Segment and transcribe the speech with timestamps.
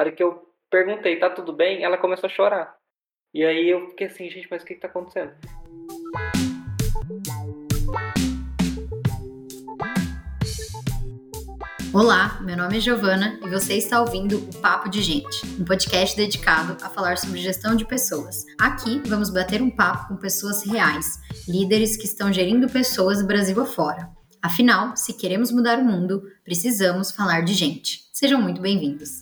[0.00, 1.84] Hora que eu perguntei, tá tudo bem?
[1.84, 2.74] Ela começou a chorar.
[3.34, 5.34] E aí eu fiquei assim, gente, mas o que, que tá acontecendo?
[11.92, 16.16] Olá, meu nome é Giovana e você está ouvindo o Papo de Gente, um podcast
[16.16, 18.46] dedicado a falar sobre gestão de pessoas.
[18.58, 24.08] Aqui vamos bater um papo com pessoas reais, líderes que estão gerindo pessoas Brasil afora.
[24.40, 28.08] Afinal, se queremos mudar o mundo, precisamos falar de gente.
[28.14, 29.20] Sejam muito bem-vindos.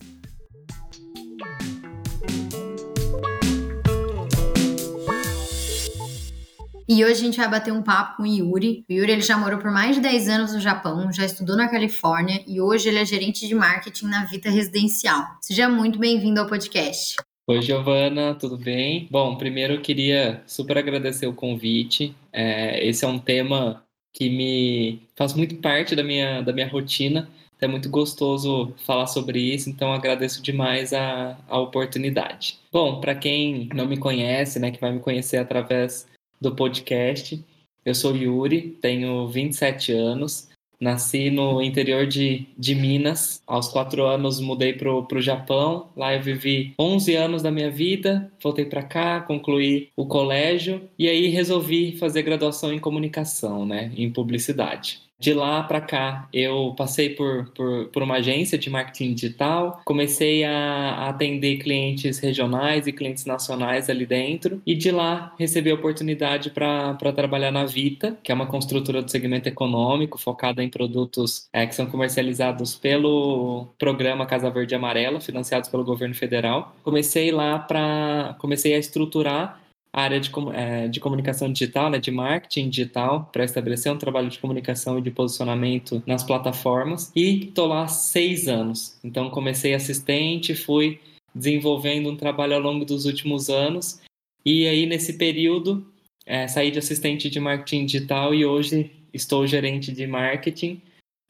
[6.90, 8.82] E hoje a gente vai bater um papo com o Yuri.
[8.88, 11.68] O Yuri ele já morou por mais de 10 anos no Japão, já estudou na
[11.68, 15.22] Califórnia e hoje ele é gerente de marketing na Vita Residencial.
[15.42, 17.16] Seja muito bem-vindo ao podcast.
[17.46, 19.06] Oi, Giovana, tudo bem?
[19.10, 22.16] Bom, primeiro eu queria super agradecer o convite.
[22.32, 27.28] É, esse é um tema que me faz muito parte da minha, da minha rotina.
[27.60, 32.58] É muito gostoso falar sobre isso, então agradeço demais a, a oportunidade.
[32.72, 36.06] Bom, para quem não me conhece, né, que vai me conhecer através
[36.40, 37.44] do podcast.
[37.84, 40.48] Eu sou Yuri, tenho 27 anos,
[40.80, 43.42] nasci no interior de, de Minas.
[43.46, 48.30] Aos quatro anos mudei para o Japão, lá eu vivi 11 anos da minha vida,
[48.42, 54.10] voltei para cá, concluí o colégio e aí resolvi fazer graduação em comunicação, né, em
[54.10, 55.07] publicidade.
[55.20, 60.44] De lá para cá, eu passei por, por, por, uma agência de marketing digital, comecei
[60.44, 66.50] a, atender clientes regionais e clientes nacionais ali dentro, e de lá recebi a oportunidade
[66.50, 71.66] para trabalhar na Vita, que é uma construtora do segmento econômico focada em produtos é,
[71.66, 76.76] que são comercializados pelo programa Casa Verde e Amarela, financiados pelo governo federal.
[76.84, 79.60] Comecei lá para comecei a estruturar
[79.92, 84.38] área de, é, de comunicação digital, né, de marketing digital, para estabelecer um trabalho de
[84.38, 87.10] comunicação e de posicionamento nas plataformas.
[87.14, 88.98] E estou lá seis anos.
[89.02, 91.00] Então, comecei assistente, fui
[91.34, 94.00] desenvolvendo um trabalho ao longo dos últimos anos.
[94.44, 95.86] E aí, nesse período,
[96.26, 100.80] é, saí de assistente de marketing digital e hoje estou gerente de marketing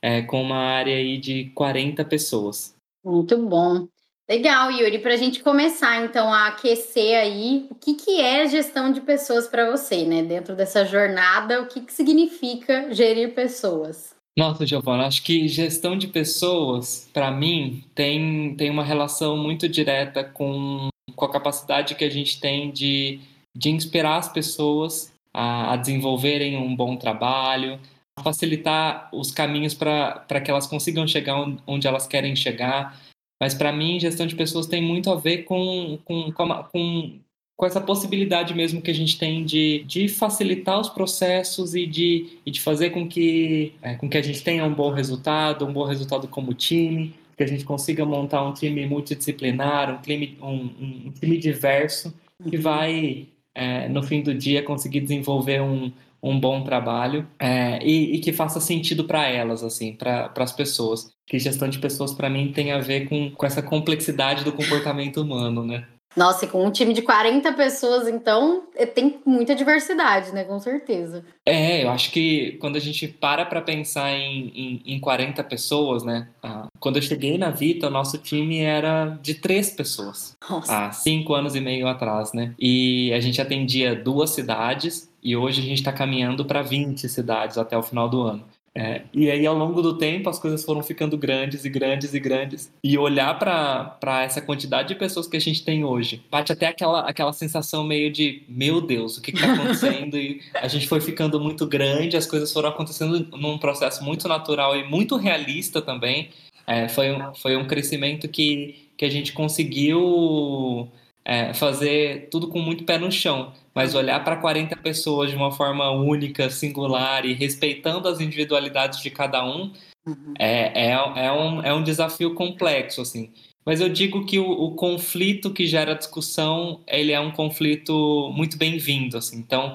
[0.03, 2.75] é, com uma área aí de 40 pessoas.
[3.04, 3.88] Muito bom.
[4.28, 4.99] Legal, Yuri.
[4.99, 9.49] Para a gente começar, então, a aquecer aí, o que, que é gestão de pessoas
[9.49, 10.22] para você, né?
[10.22, 14.15] Dentro dessa jornada, o que, que significa gerir pessoas?
[14.39, 20.22] Nossa, Giovana, acho que gestão de pessoas, para mim, tem, tem uma relação muito direta
[20.22, 23.19] com, com a capacidade que a gente tem de,
[23.56, 27.81] de inspirar as pessoas a, a desenvolverem um bom trabalho,
[28.16, 31.34] a facilitar os caminhos para que elas consigam chegar
[31.66, 32.97] onde elas querem chegar
[33.41, 37.21] mas para mim, gestão de pessoas tem muito a ver com, com, com,
[37.56, 42.38] com, essa possibilidade mesmo que a gente tem de, de facilitar os processos e de,
[42.44, 45.72] e de fazer com que, é, com que a gente tenha um bom resultado, um
[45.72, 50.71] bom resultado como time, que a gente consiga montar um time multidisciplinar, um time, um,
[51.06, 52.12] um, time diverso,
[52.50, 52.62] que uhum.
[52.62, 55.93] vai, é, no fim do dia, conseguir desenvolver um,
[56.23, 61.11] um bom trabalho é, e, e, que faça sentido para elas, assim, para as pessoas.
[61.27, 65.21] Que gestão de pessoas, para mim, tem a ver com, com essa complexidade do comportamento
[65.21, 65.87] humano, né?
[66.17, 70.43] Nossa, e com um time de 40 pessoas, então, é, tem muita diversidade, né?
[70.43, 71.25] Com certeza.
[71.47, 76.03] É, eu acho que quando a gente para para pensar em, em, em 40 pessoas,
[76.03, 76.28] né?
[76.43, 80.37] Ah, quando eu cheguei na Vita, o nosso time era de três pessoas.
[80.51, 80.87] Nossa.
[80.87, 82.53] Há cinco anos e meio atrás, né?
[82.59, 87.59] E a gente atendia duas cidades e hoje a gente está caminhando para 20 cidades
[87.59, 88.45] até o final do ano.
[88.75, 92.21] É, e aí, ao longo do tempo, as coisas foram ficando grandes e grandes e
[92.21, 92.73] grandes.
[92.84, 97.01] E olhar para essa quantidade de pessoas que a gente tem hoje, bate até aquela,
[97.01, 100.17] aquela sensação meio de: meu Deus, o que está acontecendo?
[100.17, 104.77] e a gente foi ficando muito grande, as coisas foram acontecendo num processo muito natural
[104.77, 106.28] e muito realista também.
[106.65, 110.89] É, foi, um, foi um crescimento que, que a gente conseguiu
[111.28, 115.53] é, fazer tudo com muito pé no chão, mas olhar para 40 pessoas de uma
[115.53, 119.71] forma única, singular e respeitando as individualidades de cada um
[120.06, 120.33] uhum.
[120.39, 123.31] é, é, é, um, é um desafio complexo, assim.
[123.62, 128.57] Mas eu digo que o, o conflito que gera discussão, ele é um conflito muito
[128.57, 129.36] bem-vindo, assim.
[129.36, 129.75] Então,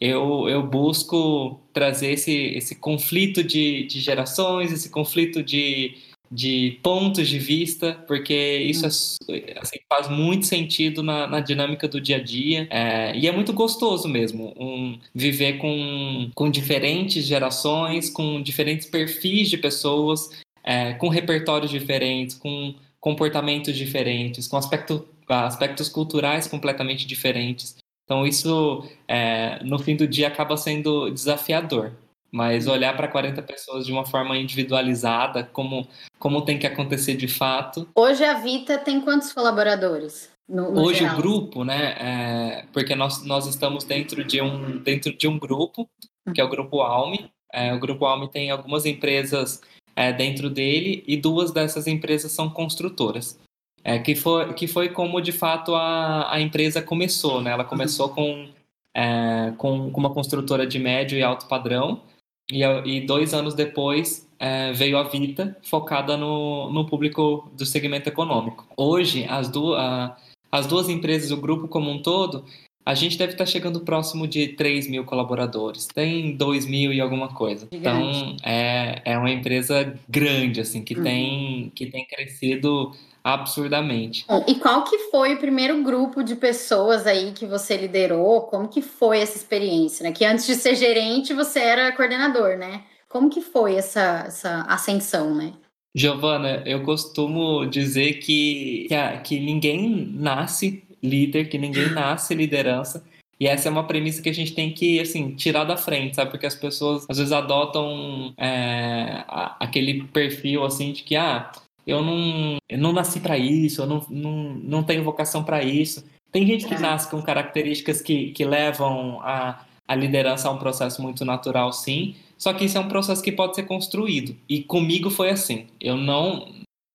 [0.00, 5.98] eu, eu busco trazer esse, esse conflito de, de gerações, esse conflito de,
[6.34, 8.84] de pontos de vista, porque isso
[9.30, 13.32] é, assim, faz muito sentido na, na, dinâmica do dia a dia é, e é
[13.32, 20.28] muito gostoso mesmo um, viver com, com diferentes gerações, com diferentes perfis de pessoas,
[20.64, 27.76] é, com repertórios diferentes, com comportamentos diferentes, com aspecto, aspectos culturais completamente diferentes.
[28.04, 31.92] Então isso, é, no fim do dia, acaba sendo desafiador.
[32.34, 35.86] Mas olhar para 40 pessoas de uma forma individualizada, como,
[36.18, 37.88] como tem que acontecer de fato.
[37.94, 40.28] Hoje a Vita tem quantos colaboradores?
[40.48, 41.14] No, no Hoje geral?
[41.14, 41.94] o grupo, né?
[41.96, 45.88] É, porque nós, nós estamos dentro de um dentro de um grupo
[46.34, 47.30] que é o grupo Alme.
[47.52, 49.60] É, o grupo Alme tem algumas empresas
[49.94, 53.38] é, dentro dele e duas dessas empresas são construtoras.
[53.84, 57.52] É, que, foi, que foi como de fato a, a empresa começou, né?
[57.52, 58.48] Ela começou com,
[58.92, 62.02] é, com, com uma construtora de médio e alto padrão
[62.50, 68.08] e, e dois anos depois é, veio a Vita, focada no, no público do segmento
[68.08, 68.66] econômico.
[68.76, 70.16] Hoje, as, du a,
[70.52, 72.44] as duas empresas, o grupo como um todo,
[72.84, 75.86] a gente deve estar chegando próximo de 3 mil colaboradores.
[75.86, 77.66] Tem 2 mil e alguma coisa.
[77.72, 81.02] Então, é, é uma empresa grande, assim, que, uhum.
[81.02, 82.92] tem, que tem crescido
[83.24, 84.26] absurdamente.
[84.46, 88.42] E qual que foi o primeiro grupo de pessoas aí que você liderou?
[88.42, 90.12] Como que foi essa experiência, né?
[90.12, 92.82] Que antes de ser gerente, você era coordenador, né?
[93.08, 95.54] Como que foi essa, essa ascensão, né?
[95.96, 103.04] Giovana, eu costumo dizer que, que, a, que ninguém nasce líder, que ninguém nasce liderança.
[103.38, 106.30] E essa é uma premissa que a gente tem que, assim, tirar da frente, sabe?
[106.30, 109.24] Porque as pessoas, às vezes, adotam é,
[109.58, 111.50] aquele perfil, assim, de que, ah,
[111.86, 116.04] eu não, eu não nasci para isso, eu não, não, não tenho vocação para isso.
[116.32, 116.78] Tem gente que é.
[116.78, 122.16] nasce com características que, que levam a, a liderança a um processo muito natural, sim.
[122.36, 124.36] Só que isso é um processo que pode ser construído.
[124.48, 125.66] E comigo foi assim.
[125.80, 126.52] Eu não...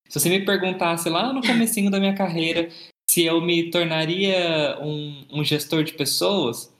[0.09, 2.69] Se você me perguntasse lá no comecinho da minha carreira
[3.09, 6.71] se eu me tornaria um, um, gestor de pessoas,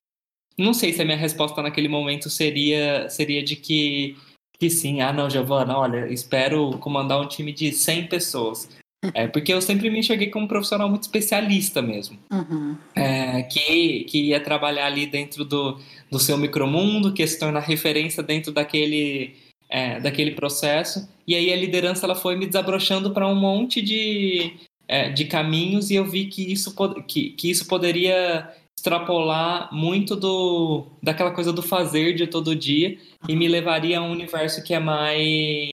[0.56, 4.16] não sei se a minha resposta naquele momento seria, seria de que,
[4.60, 5.02] que sim.
[5.02, 8.70] Ah, não, Giovana, olha, espero comandar um time de 100 pessoas.
[9.14, 12.20] É, porque eu sempre me enxerguei como um profissional muito especialista mesmo.
[12.30, 12.76] Uhum.
[12.94, 15.80] É, que, que ia trabalhar ali dentro do,
[16.12, 19.36] do seu micromundo, que ia se tornar referência dentro daquele,
[19.70, 21.08] é, daquele processo.
[21.26, 25.90] E aí a liderança ela foi me desabrochando para um monte de, é, de caminhos
[25.90, 26.76] e eu vi que isso,
[27.08, 32.98] que, que isso poderia extrapolar muito do daquela coisa do fazer de todo dia
[33.28, 35.70] e me levaria a um universo que é mais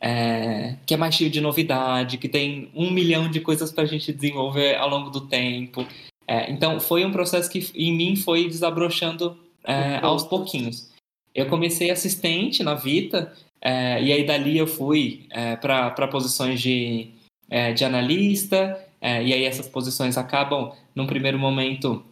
[0.00, 3.86] é, que é mais cheio de novidade, que tem um milhão de coisas para a
[3.86, 5.86] gente desenvolver ao longo do tempo.
[6.26, 10.90] É, então foi um processo que em mim foi desabrochando é, aos pouquinhos.
[11.32, 17.10] Eu comecei assistente na Vita é, e aí dali eu fui é, para posições de
[17.48, 22.04] é, de analista, é, e aí essas posições acabam, num primeiro momento,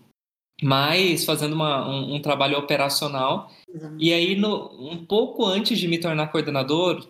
[0.60, 3.48] mais fazendo uma, um, um, trabalho operacional.
[3.96, 7.08] E aí, no, um pouco antes de me tornar coordenador,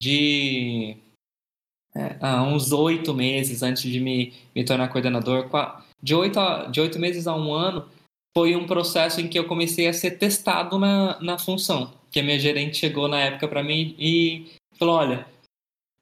[0.00, 0.98] de
[1.96, 5.48] é, ah, uns oito meses antes de me, me tornar coordenador,
[6.02, 7.88] de oito, a, de oito meses a um ano,
[8.36, 11.94] foi um processo em que eu comecei a ser testado na, na função.
[12.10, 15.26] Que a minha gerente chegou na época para mim e falou: Olha,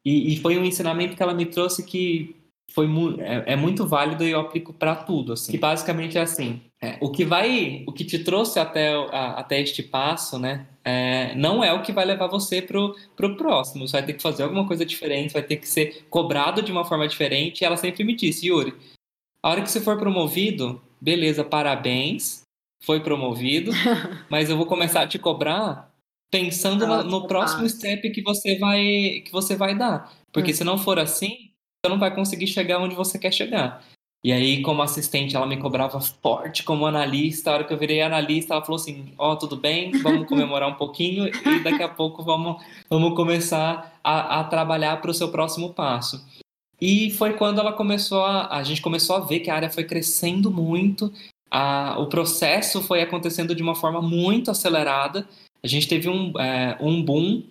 [0.05, 2.40] e, e, foi um ensinamento que ela me trouxe que
[2.73, 5.53] foi mu é, é, muito válido e eu aplico para tudo, assim.
[5.53, 9.61] Que basicamente é assim, é, o que vai, o que te trouxe até, a, até
[9.61, 13.87] este passo, né, é, não é o que vai levar você pro, pro próximo.
[13.87, 16.85] Você vai ter que fazer alguma coisa diferente, vai ter que ser cobrado de uma
[16.85, 17.61] forma diferente.
[17.61, 18.75] E ela sempre me disse, Yuri,
[19.43, 22.43] a hora que você for promovido, beleza, parabéns,
[22.83, 23.73] foi promovido,
[24.31, 25.91] mas eu vou começar a te cobrar
[26.31, 30.13] pensando no, no próximo step que você vai que você vai dar.
[30.33, 30.55] Porque hum.
[30.55, 31.50] se não for assim,
[31.85, 33.83] você não vai conseguir chegar onde você quer chegar.
[34.23, 37.51] E aí, como assistente, ela me cobrava forte como analista.
[37.51, 40.69] A hora que eu virei analista, ela falou assim: Ó, oh, tudo bem, vamos comemorar
[40.69, 45.31] um pouquinho e daqui a pouco vamos, vamos começar a, a trabalhar para o seu
[45.31, 46.23] próximo passo.
[46.79, 48.59] E foi quando ela começou a.
[48.59, 51.11] A gente começou a ver que a área foi crescendo muito,
[51.51, 55.27] a, o processo foi acontecendo de uma forma muito acelerada
[55.63, 57.43] a gente teve um, é, um boom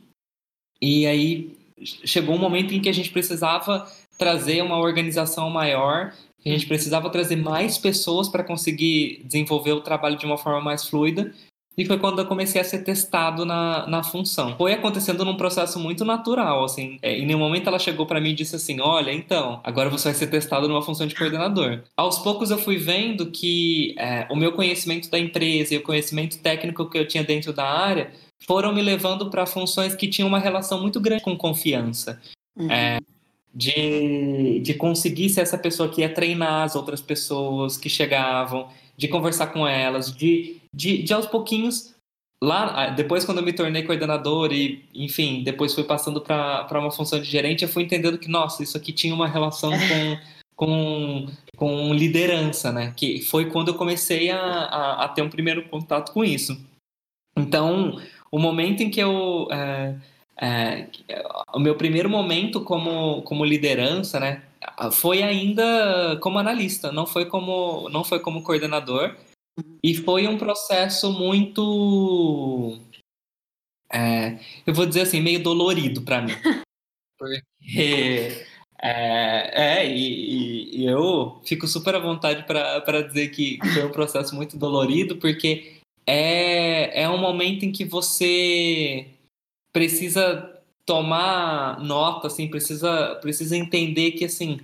[0.81, 6.13] e aí chegou um momento em que a gente precisava trazer uma organização maior,
[6.45, 10.85] a gente precisava trazer mais pessoas para conseguir desenvolver o trabalho de uma forma mais
[10.85, 11.33] fluida
[11.79, 14.57] e foi quando eu comecei a ser testado na, na função.
[14.57, 16.99] Foi acontecendo num processo muito natural, assim.
[17.01, 20.09] É, em nenhum momento ela chegou para mim e disse assim: Olha, então, agora você
[20.09, 21.83] vai ser testado numa função de coordenador.
[21.95, 26.39] Aos poucos eu fui vendo que é, o meu conhecimento da empresa e o conhecimento
[26.39, 28.11] técnico que eu tinha dentro da área
[28.45, 32.21] foram me levando para funções que tinham uma relação muito grande com confiança.
[32.57, 32.69] Uhum.
[32.69, 32.99] É,
[33.53, 39.07] de, de conseguir ser essa pessoa que ia treinar as outras pessoas que chegavam, de
[39.07, 41.93] conversar com elas, de, de, de aos pouquinhos
[42.41, 47.19] lá depois quando eu me tornei coordenador e enfim depois fui passando para uma função
[47.19, 49.71] de gerente eu fui entendendo que nossa isso aqui tinha uma relação
[50.55, 51.25] com com,
[51.57, 56.13] com liderança né que foi quando eu comecei a, a, a, ter um primeiro contato
[56.13, 56.57] com isso
[57.37, 57.99] então
[58.31, 59.47] o momento em que eu.
[59.51, 59.95] É,
[60.41, 60.87] é,
[61.53, 64.43] o meu primeiro momento como, como liderança, né?
[64.93, 69.15] Foi ainda como analista, não foi como, não foi como coordenador.
[69.83, 72.79] E foi um processo muito.
[73.91, 76.33] É, eu vou dizer assim, meio dolorido para mim.
[77.17, 78.45] Porque.
[78.81, 84.33] É, é e, e, eu fico super à vontade para dizer que foi um processo
[84.33, 89.05] muito dolorido, porque é, é um momento em que você
[89.79, 94.59] precisa tomar nota, assim, precisa, precisa entender que, assim,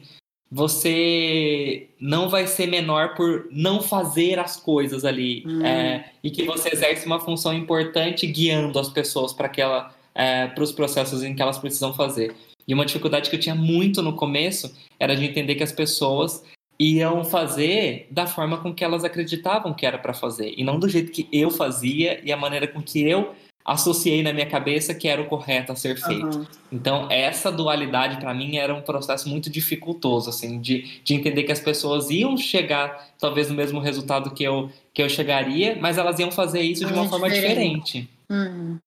[0.52, 5.66] você não vai ser menor por não fazer as coisas ali hum.
[5.66, 10.64] é, e que você exerce uma função importante guiando as pessoas para aquela é, para
[10.64, 12.36] os processos em que elas precisam fazer.
[12.68, 16.44] E uma dificuldade que eu tinha muito no começo era de entender que as pessoas
[16.78, 20.90] iam fazer da forma com que elas acreditavam que era para fazer e não do
[20.90, 23.34] jeito que eu fazia e a maneira com que eu
[23.66, 26.38] associei na minha cabeça que era o correto a ser feito.
[26.38, 26.46] Uhum.
[26.72, 31.52] Então, essa dualidade para mim era um processo muito dificultoso, assim, de, de entender que
[31.52, 36.20] as pessoas iam chegar talvez no mesmo resultado que eu, que eu chegaria, mas elas
[36.20, 38.02] iam fazer isso de uma é forma diferente.
[38.02, 38.10] diferente.
[38.30, 38.78] Uhum.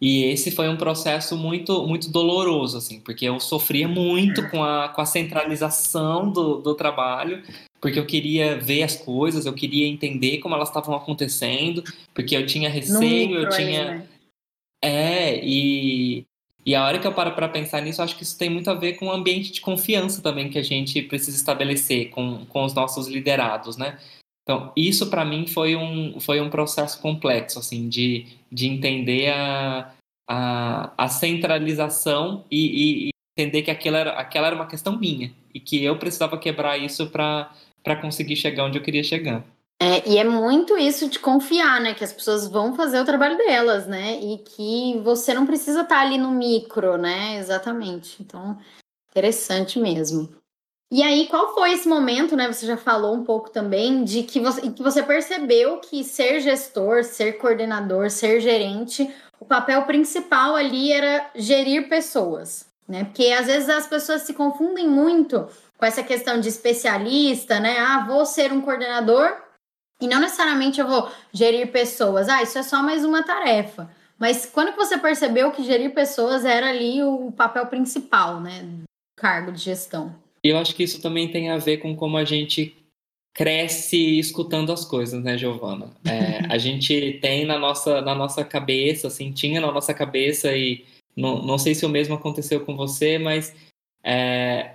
[0.00, 4.88] E esse foi um processo muito muito doloroso, assim, porque eu sofria muito com a,
[4.88, 7.42] com a centralização do, do trabalho,
[7.80, 12.44] porque eu queria ver as coisas, eu queria entender como elas estavam acontecendo, porque eu
[12.44, 13.82] tinha receio, eu tinha.
[13.82, 14.08] Aí, né?
[14.84, 16.26] É, e,
[16.66, 18.74] e a hora que eu paro para pensar nisso, acho que isso tem muito a
[18.74, 22.74] ver com o ambiente de confiança também que a gente precisa estabelecer com, com os
[22.74, 23.98] nossos liderados, né?
[24.42, 29.94] Então, isso para mim foi um, foi um processo complexo, assim, de, de entender a,
[30.28, 35.58] a, a centralização e, e, entender que aquela era, aquela era uma questão minha e
[35.58, 37.50] que eu precisava quebrar isso para
[38.02, 39.42] conseguir chegar onde eu queria chegar.
[39.80, 41.94] É, e é muito isso de confiar, né?
[41.94, 44.18] Que as pessoas vão fazer o trabalho delas, né?
[44.20, 47.36] E que você não precisa estar ali no micro, né?
[47.36, 48.22] Exatamente.
[48.22, 48.56] Então,
[49.10, 50.28] interessante mesmo.
[50.90, 52.46] E aí, qual foi esse momento, né?
[52.52, 57.02] Você já falou um pouco também de que você, que você percebeu que ser gestor,
[57.02, 63.04] ser coordenador, ser gerente, o papel principal ali era gerir pessoas, né?
[63.04, 67.78] Porque às vezes as pessoas se confundem muito com essa questão de especialista, né?
[67.78, 69.43] Ah, vou ser um coordenador
[70.04, 72.28] e não necessariamente eu vou gerir pessoas.
[72.28, 73.90] Ah, isso é só mais uma tarefa.
[74.18, 78.62] Mas quando que você percebeu que gerir pessoas era ali o papel principal, né?
[78.62, 78.84] Do
[79.16, 80.14] cargo de gestão?
[80.42, 82.76] Eu acho que isso também tem a ver com como a gente
[83.34, 85.90] cresce escutando as coisas, né, Giovana?
[86.04, 90.84] É, a gente tem na nossa, na nossa cabeça, assim, tinha na nossa cabeça e
[91.16, 93.54] não, não sei se o mesmo aconteceu com você, mas
[94.04, 94.73] é,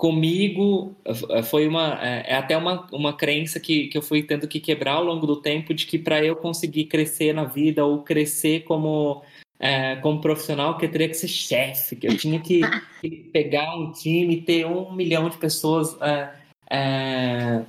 [0.00, 0.96] comigo
[1.44, 4.94] foi uma é, é até uma, uma crença que, que eu fui tendo que quebrar
[4.94, 9.22] ao longo do tempo de que para eu conseguir crescer na vida ou crescer como
[9.58, 12.62] é, como profissional que eu teria que ser chefe, que eu tinha que,
[13.30, 16.30] pegar um time ter um milhão de pessoas é,
[16.70, 17.62] é,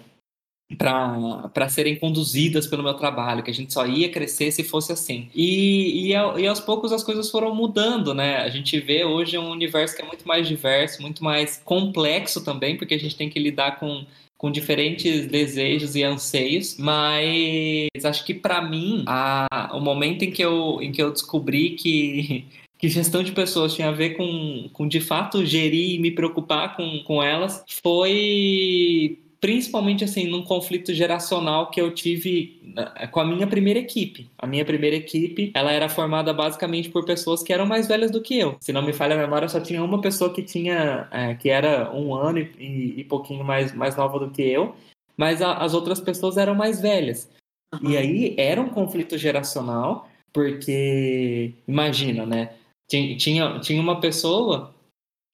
[0.78, 5.30] para serem conduzidas pelo meu trabalho, que a gente só ia crescer se fosse assim.
[5.34, 8.38] E, e, e, aos poucos as coisas foram mudando, né?
[8.38, 12.78] A gente vê hoje um universo que é muito mais diverso, muito mais complexo também,
[12.78, 14.06] porque a gente tem que lidar com
[14.42, 20.44] com diferentes desejos e anseios, mas acho que para mim a, o momento em que
[20.44, 24.88] eu, em que eu descobri que que gestão de pessoas tinha a ver com, com
[24.88, 31.72] de fato gerir e me preocupar com, com elas foi principalmente assim num conflito geracional
[31.72, 34.30] que eu tive né, com a minha primeira equipe.
[34.38, 38.22] A minha primeira equipe, ela era formada basicamente por pessoas que eram mais velhas do
[38.22, 38.56] que eu.
[38.62, 41.92] Se não me falha a memória, só tinha uma pessoa que tinha é, que era
[41.92, 44.76] um ano e, e, e, pouquinho mais mais nova do que eu,
[45.18, 47.28] mas a, as outras pessoas eram mais velhas.
[47.74, 47.90] Uhum.
[47.90, 52.54] E aí era um conflito geracional, porque imagina, né?
[52.88, 54.72] Tinha, tinha uma pessoa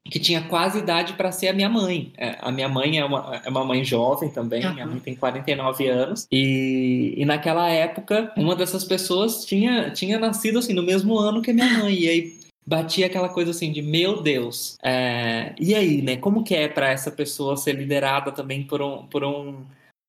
[0.10, 2.12] que tinha quase idade para ser a minha mãe.
[2.18, 4.74] É, a minha mãe é uma, é uma mãe jovem também, uhum.
[4.74, 10.60] minha mãe tem 49 anos, e, e naquela época, uma dessas pessoas tinha, tinha nascido
[10.60, 13.82] assim, no mesmo ano que a minha mãe, e aí batia aquela coisa assim de
[13.82, 18.64] meu Deus, é, e aí, né, como que é para essa pessoa ser liderada também
[18.64, 19.64] por um, por um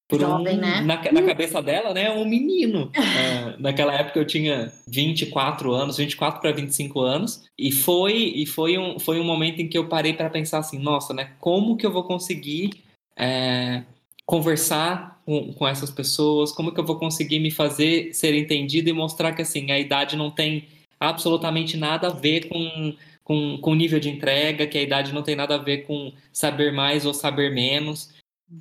[0.09, 0.81] por Jovem, um, né?
[0.81, 2.91] na, na, cabeça dela, né, um menino.
[2.97, 8.79] é, naquela época eu tinha 24 anos, 24 para 25 anos, e foi e foi
[8.79, 11.85] um, foi um momento em que eu parei para pensar assim, nossa, né, como que
[11.85, 12.83] eu vou conseguir
[13.15, 13.83] é,
[14.25, 18.95] conversar com, com essas pessoas, como que eu vou conseguir me fazer ser entendido e
[18.95, 20.67] mostrar que assim, a idade não tem
[20.99, 22.95] absolutamente nada a ver com
[23.29, 26.73] com, com nível de entrega, que a idade não tem nada a ver com saber
[26.73, 28.15] mais ou saber menos.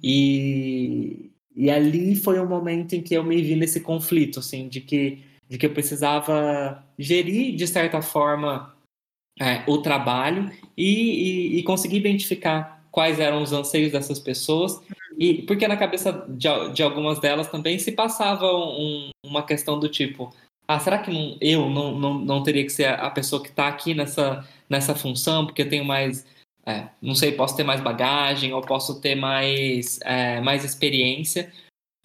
[0.03, 4.79] E, e ali foi um momento em que eu me vi nesse conflito, assim, de
[4.79, 8.75] que de que eu precisava gerir, de certa forma,
[9.39, 14.81] é, o trabalho e, e, e, conseguir identificar quais eram os anseios dessas pessoas.
[15.17, 19.87] E porque na cabeça de, de algumas delas também se passava um, uma questão do
[19.87, 20.33] tipo:
[20.67, 23.67] ah, será que não, eu não, não, não teria que ser a pessoa que está
[23.67, 26.25] aqui nessa, nessa função, porque eu tenho mais.
[26.67, 31.49] É, não sei, posso ter mais bagagem ou posso ter mais, é, mais experiência.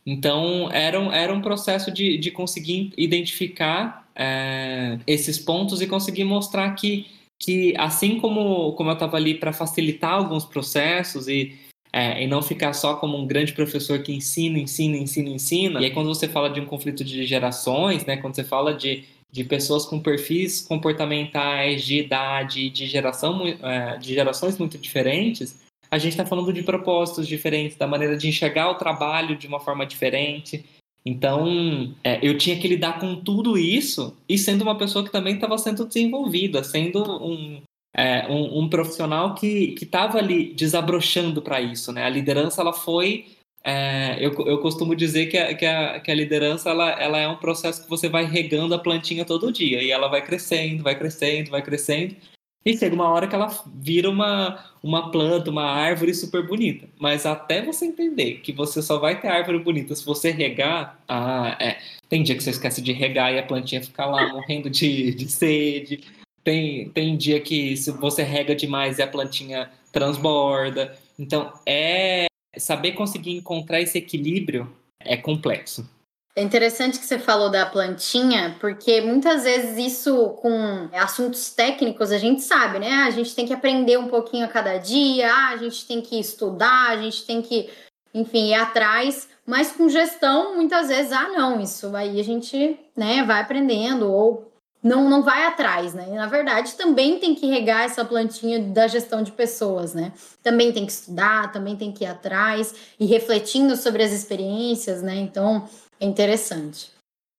[0.06, 6.22] Então, era um, era um processo de, de conseguir identificar é, esses pontos e conseguir
[6.22, 7.06] mostrar que,
[7.40, 11.58] que assim como, como eu estava ali para facilitar alguns processos e,
[11.92, 15.80] é, e não ficar só como um grande professor que ensina, ensina, ensina, ensina.
[15.80, 19.02] E aí, quando você fala de um conflito de gerações, né, quando você fala de,
[19.32, 25.58] de pessoas com perfis comportamentais, de idade, de, geração, é, de gerações muito diferentes,
[25.90, 29.60] a gente está falando de propósitos diferentes, da maneira de enxergar o trabalho de uma
[29.60, 30.64] forma diferente.
[31.04, 35.34] Então, é, eu tinha que lidar com tudo isso e sendo uma pessoa que também
[35.34, 37.60] estava sendo desenvolvida, sendo um,
[37.94, 41.92] é, um, um, profissional que estava ali desabrochando para isso.
[41.92, 42.04] Né?
[42.04, 43.26] A liderança ela foi.
[43.64, 47.28] É, eu, eu costumo dizer que a, que a, que a liderança ela, ela é
[47.28, 50.98] um processo que você vai regando a plantinha todo dia e ela vai crescendo, vai
[50.98, 52.16] crescendo, vai crescendo.
[52.64, 56.88] E chega uma hora que ela vira uma, uma planta, uma árvore super bonita.
[56.98, 61.56] Mas até você entender que você só vai ter árvore bonita se você regar, ah,
[61.60, 61.78] é.
[62.08, 65.28] Tem dia que você esquece de regar e a plantinha fica lá morrendo de, de
[65.28, 66.02] sede.
[66.44, 70.96] Tem, tem dia que se você rega demais e a plantinha transborda.
[71.18, 75.88] Então, é saber conseguir encontrar esse equilíbrio é complexo.
[76.34, 82.16] É interessante que você falou da plantinha, porque muitas vezes isso com assuntos técnicos a
[82.16, 82.90] gente sabe, né?
[83.06, 86.88] A gente tem que aprender um pouquinho a cada dia, a gente tem que estudar,
[86.88, 87.68] a gente tem que,
[88.14, 89.28] enfim, ir atrás.
[89.44, 94.51] Mas com gestão, muitas vezes, ah, não, isso aí a gente, né, vai aprendendo ou
[94.82, 96.06] não, não vai atrás, né?
[96.08, 100.12] na verdade, também tem que regar essa plantinha da gestão de pessoas, né?
[100.42, 105.16] Também tem que estudar, também tem que ir atrás e refletindo sobre as experiências, né?
[105.16, 105.68] Então,
[106.00, 106.90] é interessante.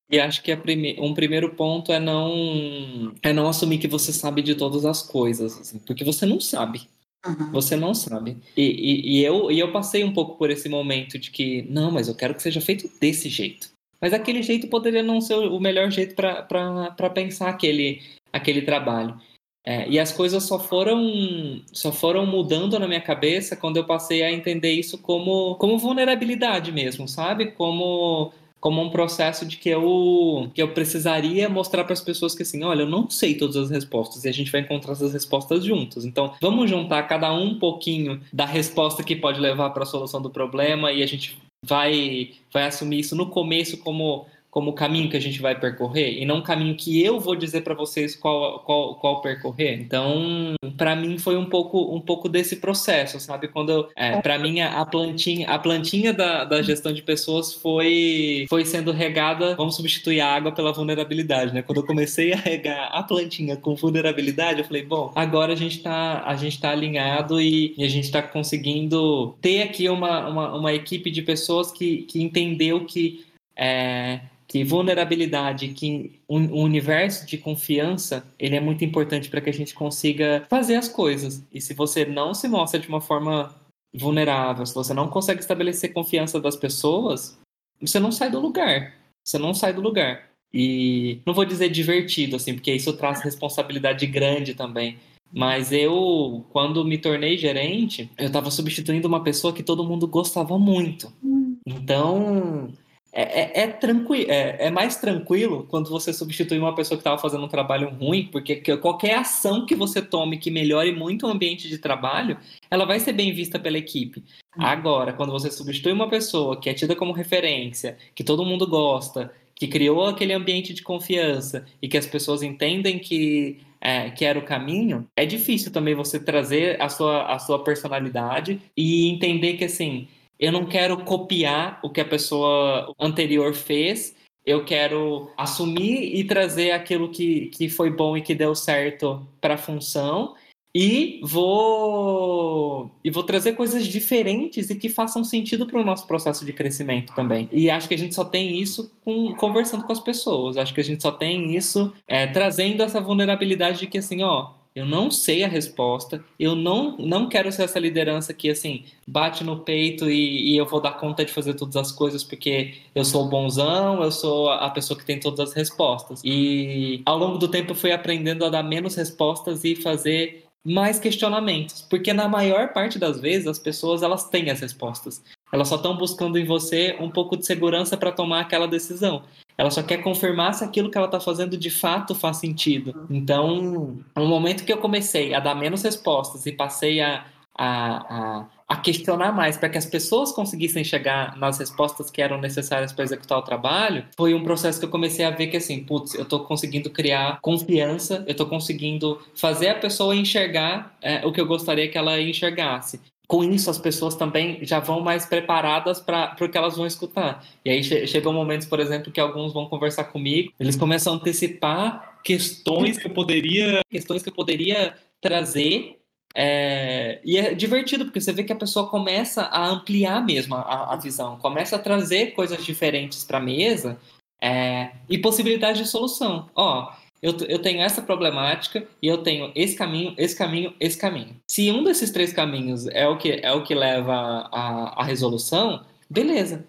[0.10, 0.96] E acho que prime...
[1.00, 5.60] um primeiro ponto é não é não assumir que você sabe de todas as coisas,
[5.60, 6.88] assim, porque você não sabe.
[7.26, 7.52] Uhum.
[7.52, 8.38] Você não sabe.
[8.56, 11.90] E, e, e, eu, e eu passei um pouco por esse momento de que, não,
[11.90, 13.73] mas eu quero que seja feito desse jeito.
[14.04, 18.02] Mas aquele jeito poderia não ser o melhor jeito para pensar aquele,
[18.34, 19.18] aquele trabalho.
[19.66, 24.22] É, e as coisas só foram só foram mudando na minha cabeça quando eu passei
[24.22, 27.52] a entender isso como, como vulnerabilidade mesmo, sabe?
[27.52, 32.44] Como como um processo de que eu, que eu precisaria mostrar para as pessoas que
[32.44, 35.66] assim, olha, eu não sei todas as respostas e a gente vai encontrar essas respostas
[35.66, 36.06] juntos.
[36.06, 40.22] Então, vamos juntar cada um um pouquinho da resposta que pode levar para a solução
[40.22, 45.10] do problema e a gente vai vai assumir isso no começo como como o caminho
[45.10, 48.16] que a gente vai percorrer e não o caminho que eu vou dizer para vocês
[48.16, 49.82] qual, qual, qual percorrer.
[49.82, 53.48] Então, para mim foi um pouco um pouco desse processo, sabe?
[53.48, 58.64] Quando é, para mim a plantinha a plantinha da, da gestão de pessoas foi foi
[58.64, 61.64] sendo regada, vamos substituir a água pela vulnerabilidade, né?
[61.64, 65.80] Quando eu comecei a regar a plantinha com vulnerabilidade, eu falei, bom, agora a gente
[65.82, 70.56] tá a gente tá alinhado e, e a gente está conseguindo ter aqui uma, uma,
[70.56, 74.20] uma equipe de pessoas que, que entendeu que é,
[74.54, 79.54] que vulnerabilidade, que o um, universo de confiança, ele é muito importante para que a
[79.54, 81.44] gente consiga fazer as coisas.
[81.52, 83.52] E se você não se mostra de uma forma
[83.92, 87.36] vulnerável, se você não consegue estabelecer confiança das pessoas,
[87.82, 88.94] você não sai do lugar.
[89.26, 90.30] Você não sai do lugar.
[90.54, 95.00] E não vou dizer divertido, assim, porque isso traz responsabilidade grande também.
[95.32, 100.60] Mas eu, quando me tornei gerente, eu estava substituindo uma pessoa que todo mundo gostava
[100.60, 101.12] muito.
[101.24, 101.58] Hum.
[101.66, 102.72] Então,
[103.16, 107.22] é, é, é, tranquilo, é, é, mais tranquilo quando você substitui uma pessoa que estava
[107.22, 111.70] fazendo um trabalho ruim, porque qualquer ação que você tome que melhore muito o ambiente
[111.70, 112.40] de trabalho,
[112.72, 114.24] ela vai ser bem vista pela equipe.
[114.58, 114.66] Uhum.
[114.66, 119.32] Agora, quando você substitui uma pessoa que é tida como referência, que todo mundo gosta,
[119.54, 124.40] que criou aquele ambiente de confiança e que as pessoas entendem que, é, que era
[124.40, 129.66] o caminho, é difícil também você trazer a sua, a sua personalidade e entender que
[129.66, 130.08] assim
[130.44, 134.14] eu não quero copiar o que a pessoa anterior fez,
[134.46, 139.54] eu quero assumir e trazer aquilo que, que foi bom e que deu certo para
[139.54, 140.36] a função
[140.76, 146.46] e vou e vou trazer coisas diferentes e que façam sentido para o nosso processo
[146.46, 147.48] de crescimento também.
[147.50, 150.58] E acho que a gente só tem isso com, conversando com as pessoas.
[150.58, 154.52] Acho que a gente só tem isso é, trazendo essa vulnerabilidade de que assim, ó,
[154.76, 159.44] eu não sei a resposta, eu não, não quero ser essa liderança que, assim, bate
[159.44, 163.06] no peito e, e, eu vou dar conta de fazer todas as coisas porque eu
[163.06, 166.22] sou bonzão, eu sou a pessoa que tem todas as respostas.
[166.24, 170.98] E ao longo do tempo eu fui aprendendo a dar menos respostas e fazer mais
[170.98, 175.22] questionamentos, porque na maior parte das vezes as pessoas elas têm as respostas.
[175.52, 179.24] Elas só estão buscando em você um pouco de segurança para tomar aquela decisão.
[179.58, 183.06] Ela só quer confirmar se aquilo que ela está fazendo de fato faz sentido.
[183.10, 188.46] Então, no momento que eu comecei a dar menos respostas e passei a, a, a,
[188.68, 193.04] a questionar mais para que as pessoas conseguissem chegar nas respostas que eram necessárias para
[193.04, 196.24] executar o trabalho, foi um processo que eu comecei a ver que assim, putz, eu
[196.24, 201.46] estou conseguindo criar confiança, eu estou conseguindo fazer a pessoa enxergar é, o que eu
[201.46, 203.00] gostaria que ela enxergasse
[203.34, 207.44] com isso as pessoas também já vão mais preparadas para o que elas vão escutar.
[207.66, 211.16] E aí che chegam momentos, por exemplo, que alguns vão conversar comigo, eles começam a
[211.16, 215.98] antecipar questões que eu poderia, questões que eu poderia trazer.
[216.36, 220.94] É, e é divertido, porque você vê que a pessoa começa a ampliar mesmo a,
[220.94, 223.98] a visão, começa a trazer coisas diferentes para a mesa
[224.40, 226.52] é, e possibilidades de solução.
[226.54, 226.92] Ó,
[227.24, 231.38] eu, eu tenho essa problemática e eu tenho esse caminho, esse caminho, esse caminho.
[231.50, 234.14] Se um desses três caminhos é o que, é o que leva
[234.52, 236.68] à resolução, beleza.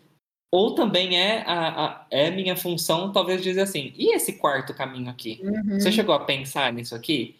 [0.53, 5.11] Ou também é a, a, é minha função, talvez, dizer assim: e esse quarto caminho
[5.11, 5.41] aqui?
[5.43, 5.81] Uhum.
[5.81, 7.35] Você chegou a pensar nisso aqui?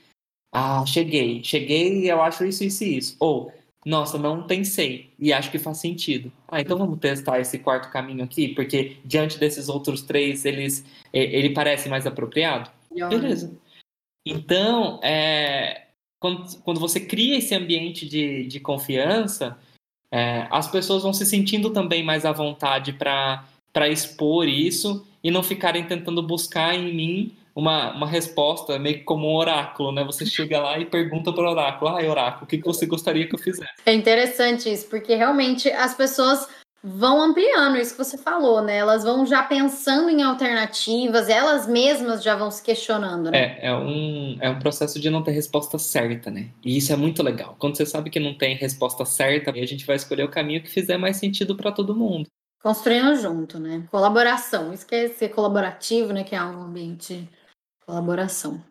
[0.53, 3.17] Ah, cheguei, cheguei e eu acho isso, isso e isso.
[3.21, 3.53] Ou,
[3.87, 6.33] nossa, não pensei e acho que faz sentido.
[6.49, 11.51] Ah, então vamos testar esse quarto caminho aqui, porque diante desses outros três, eles, ele
[11.51, 12.69] parece mais apropriado?
[12.95, 13.57] Beleza.
[14.27, 19.59] Então, é, quando, quando você cria esse ambiente de, de confiança,
[20.11, 25.43] é, as pessoas vão se sentindo também mais à vontade para expor isso e não
[25.43, 30.03] ficarem tentando buscar em mim uma, uma resposta meio que como um oráculo, né?
[30.05, 33.29] Você chega lá e pergunta para o oráculo: ah, oráculo, o que, que você gostaria
[33.29, 33.73] que eu fizesse?
[33.87, 36.49] É interessante isso, porque realmente as pessoas
[36.87, 38.77] vão ampliando isso que você falou, né?
[38.77, 43.39] Elas vão já pensando em alternativas, elas mesmas já vão se questionando, né?
[43.39, 46.51] É, é um, é um processo de não ter resposta certa, né?
[46.63, 47.57] E isso é muito legal.
[47.59, 50.69] Quando você sabe que não tem resposta certa, a gente vai escolher o caminho que
[50.69, 52.27] fizer mais sentido para todo mundo.
[52.63, 53.85] Construindo junto, né?
[53.91, 54.71] Colaboração.
[54.73, 56.23] Isso que é ser colaborativo, né?
[56.23, 57.29] Que é um ambiente de
[57.87, 58.63] colaboração.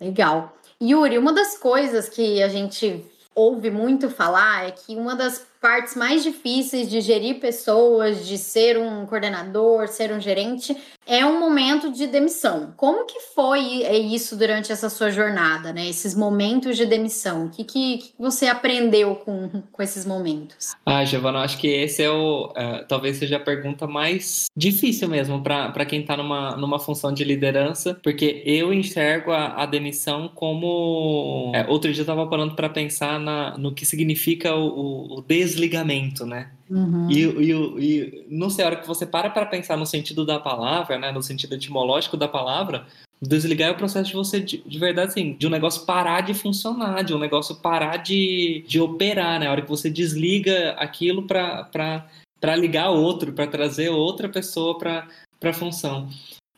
[0.00, 0.56] Legal.
[0.82, 5.94] Yuri, uma das coisas que a gente ouve muito falar é que uma das partes
[5.94, 11.92] mais difíceis de gerir pessoas, de ser um coordenador, ser um gerente, é um momento
[11.92, 12.74] de demissão.
[12.76, 15.88] Como que foi é, isso durante essa sua jornada, né?
[15.88, 17.46] Esses momentos de demissão.
[17.46, 20.74] O que, que, que você aprendeu com, com esses momentos?
[20.84, 22.46] Ah, Giovana, acho que esse é o.
[22.46, 27.22] Uh, talvez seja a pergunta mais difícil mesmo para quem está numa, numa função de
[27.22, 31.52] liderança, porque eu enxergo a, a demissão como.
[31.54, 35.51] É, outro dia eu estava parando para pensar na, no que significa o, o des
[35.52, 36.50] desligamento, né?
[36.70, 37.10] Uhum.
[37.10, 40.40] E, e, e, não sei, a hora que você para para pensar no sentido da
[40.40, 41.12] palavra, né?
[41.12, 42.86] No sentido etimológico da palavra,
[43.20, 46.34] desligar é o processo de você, de, de, verdade, assim, de um negócio parar de
[46.34, 49.46] funcionar, de um negócio parar de, de operar, né?
[49.46, 55.06] A hora que você desliga aquilo para ligar outro, para trazer outra pessoa para
[55.44, 56.08] a função.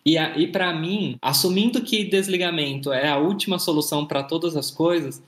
[0.07, 5.23] E, e para mim, assumindo que desligamento é a última solução para todas as coisas,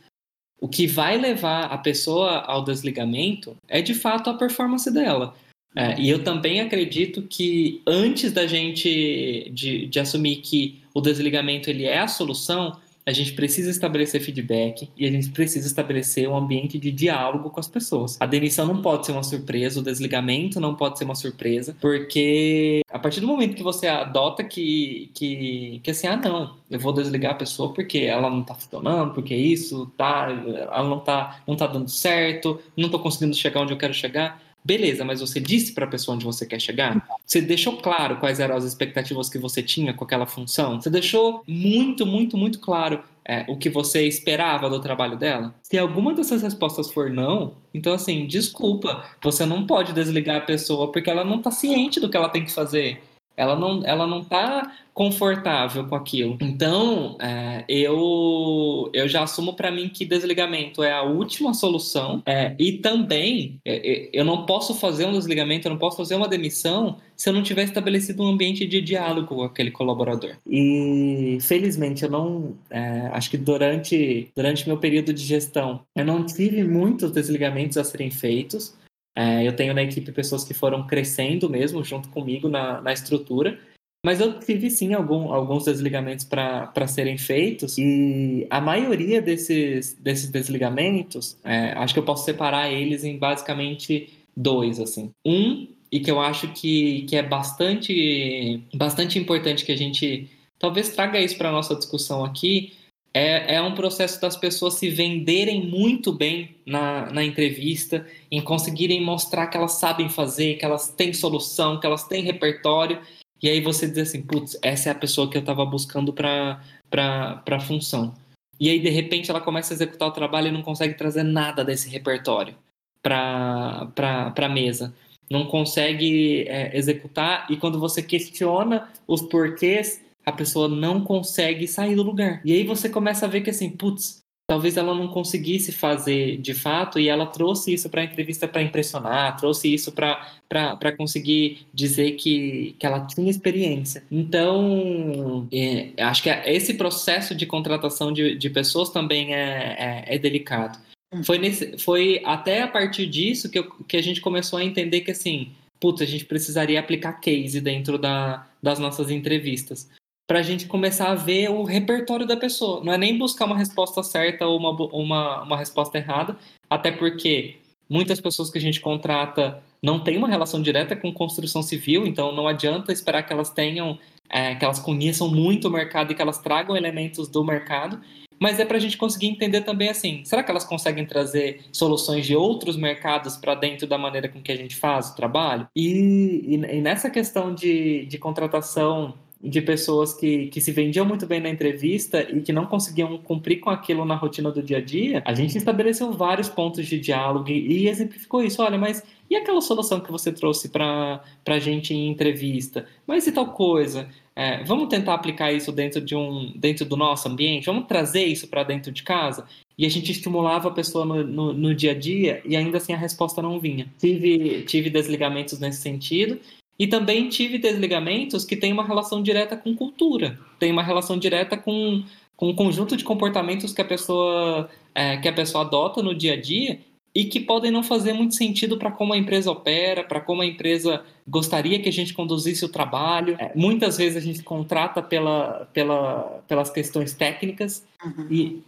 [0.61, 5.35] o que vai levar a pessoa ao desligamento é de fato a performance dela.
[5.75, 11.69] É, e eu também acredito que antes da gente de, de assumir que o desligamento
[11.69, 12.75] ele é a solução,
[13.07, 17.61] a gente precisa estabelecer feedback e a gente precisa estabelecer um ambiente de diálogo com
[17.61, 18.17] as pessoas.
[18.21, 22.81] A demissão não pode ser uma surpresa, o desligamento não pode ser uma surpresa, porque
[22.91, 26.93] a partir do momento que você adota que, que, que assim, ah, não, eu vou
[26.93, 31.55] desligar a pessoa porque ela não tá funcionando, porque isso, tá, ela não tá, não
[31.55, 34.43] tá dando certo, não tô conseguindo chegar onde eu quero chegar.
[34.67, 37.09] Beleza, mas você disse para a pessoa onde você quer chegar?
[37.25, 40.81] Você deixou claro quais eram as expectativas que você tinha com aquela função?
[40.83, 45.55] Você deixou muito, muito, muito claro é, o que você esperava do trabalho dela?
[45.63, 50.91] Se alguma dessas respostas for não, então assim, desculpa, você não pode desligar a pessoa
[50.91, 53.01] porque ela não está ciente do que ela tem que fazer.
[53.37, 56.39] Ela não, ela não tá confortável com aquilo.
[56.41, 62.23] Então, é, eu, eu já assumo para mim que desligamento é a última solução.
[62.25, 66.15] É, e também, é, é, eu não posso fazer um desligamento, eu não posso fazer
[66.15, 70.37] uma demissão se eu não tiver estabelecido um ambiente de diálogo com aquele colaborador.
[70.47, 72.55] E, felizmente, eu não.
[72.71, 77.85] É, acho que durante, durante meu período de gestão, eu não tive muitos desligamentos a
[77.85, 78.75] serem feitos.
[79.17, 83.59] É, eu tenho na equipe pessoas que foram crescendo mesmo junto comigo na, na estrutura,
[84.07, 90.31] Mas eu tive sim algum, alguns desligamentos para serem feitos, e a maioria desses, desses
[90.31, 94.79] desligamentos, é, acho que eu posso separar eles em basicamente dois.
[94.79, 95.11] assim.
[95.27, 100.91] Um, e que eu acho que, que é bastante, bastante importante que a gente talvez
[100.91, 102.75] traga isso para a nossa discussão aqui,
[103.17, 109.03] é, é um processo das pessoas se venderem muito bem na, na entrevista, em conseguirem
[109.03, 113.01] mostrar que elas sabem fazer, que elas têm solução, que elas têm repertório,
[113.43, 116.61] e aí você diz assim, putz, essa é a pessoa que eu estava buscando para
[116.93, 118.13] a função.
[118.61, 121.65] E aí, de repente, ela começa a executar o trabalho e não consegue trazer nada
[121.65, 122.55] desse repertório
[123.03, 123.91] para
[124.37, 124.95] a mesa.
[125.31, 131.95] Não consegue é, executar, e quando você questiona os porquês, a pessoa não consegue sair
[131.95, 132.41] do lugar.
[132.45, 136.53] E aí você começa a ver que assim, putz, talvez ela não conseguisse fazer de
[136.53, 142.13] fato e ela trouxe isso para a entrevista para impressionar, trouxe isso para conseguir dizer
[142.13, 144.05] que, que ela tinha experiência.
[144.11, 150.19] Então, é, acho que esse processo de contratação de, de pessoas também é, é, é
[150.19, 150.79] delicado.
[151.13, 151.23] Hum.
[151.23, 155.03] Foi, nesse, foi até a partir disso que, eu, que a gente começou a entender
[155.03, 159.89] que assim, putz, a gente precisaria aplicar case dentro da, das nossas entrevistas
[160.27, 162.83] para a gente começar a ver o repertório da pessoa.
[162.83, 166.37] Não é nem buscar uma resposta certa ou uma, uma, uma resposta errada,
[166.69, 167.57] até porque
[167.89, 172.33] muitas pessoas que a gente contrata não têm uma relação direta com construção civil, então
[172.33, 176.23] não adianta esperar que elas tenham, é, que elas conheçam muito o mercado e que
[176.23, 178.01] elas tragam elementos do mercado,
[178.39, 182.27] mas é para a gente conseguir entender também assim, será que elas conseguem trazer soluções
[182.27, 185.69] de outros mercados para dentro da maneira com que a gente faz o trabalho?
[185.75, 191.27] E, e, e nessa questão de, de contratação de pessoas que, que se vendiam muito
[191.27, 194.81] bem na entrevista e que não conseguiam cumprir com aquilo na rotina do dia a
[194.81, 198.63] dia, a gente estabeleceu vários pontos de diálogo e, exemplificou isso.
[198.63, 202.87] Olha, mas e aquela solução que você trouxe para a gente em entrevista?
[203.07, 204.09] Mas e tal coisa?
[204.35, 207.67] É, vamos tentar aplicar isso dentro, de um, dentro do nosso ambiente?
[207.67, 209.47] Vamos trazer isso para dentro de casa?
[209.79, 212.93] E a gente estimulava a pessoa no, no, no, dia a dia e ainda assim
[212.93, 213.93] a resposta não vinha.
[213.99, 216.39] Tive, tive desligamentos nesse sentido
[216.79, 221.57] e também tive desligamentos que têm uma relação direta com cultura, tem uma relação direta
[221.57, 222.03] com,
[222.37, 226.35] com um conjunto de comportamentos que a pessoa é, que a pessoa adota no dia
[226.35, 226.81] a dia
[227.15, 230.47] e que podem não fazer muito sentido para como a empresa opera, para como a
[230.47, 233.37] empresa gostaria que a gente conduzisse o trabalho.
[233.39, 238.27] É, muitas vezes a gente contrata pela, pela, pelas questões técnicas uhum.
[238.31, 238.63] e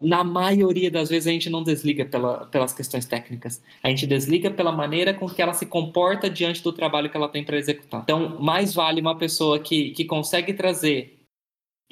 [0.00, 3.62] na maioria das vezes a gente não desliga pela, pelas questões técnicas.
[3.82, 7.28] A gente desliga pela maneira com que ela se comporta diante do trabalho que ela
[7.28, 8.02] tem para executar.
[8.02, 11.18] Então, mais vale uma pessoa que, que consegue trazer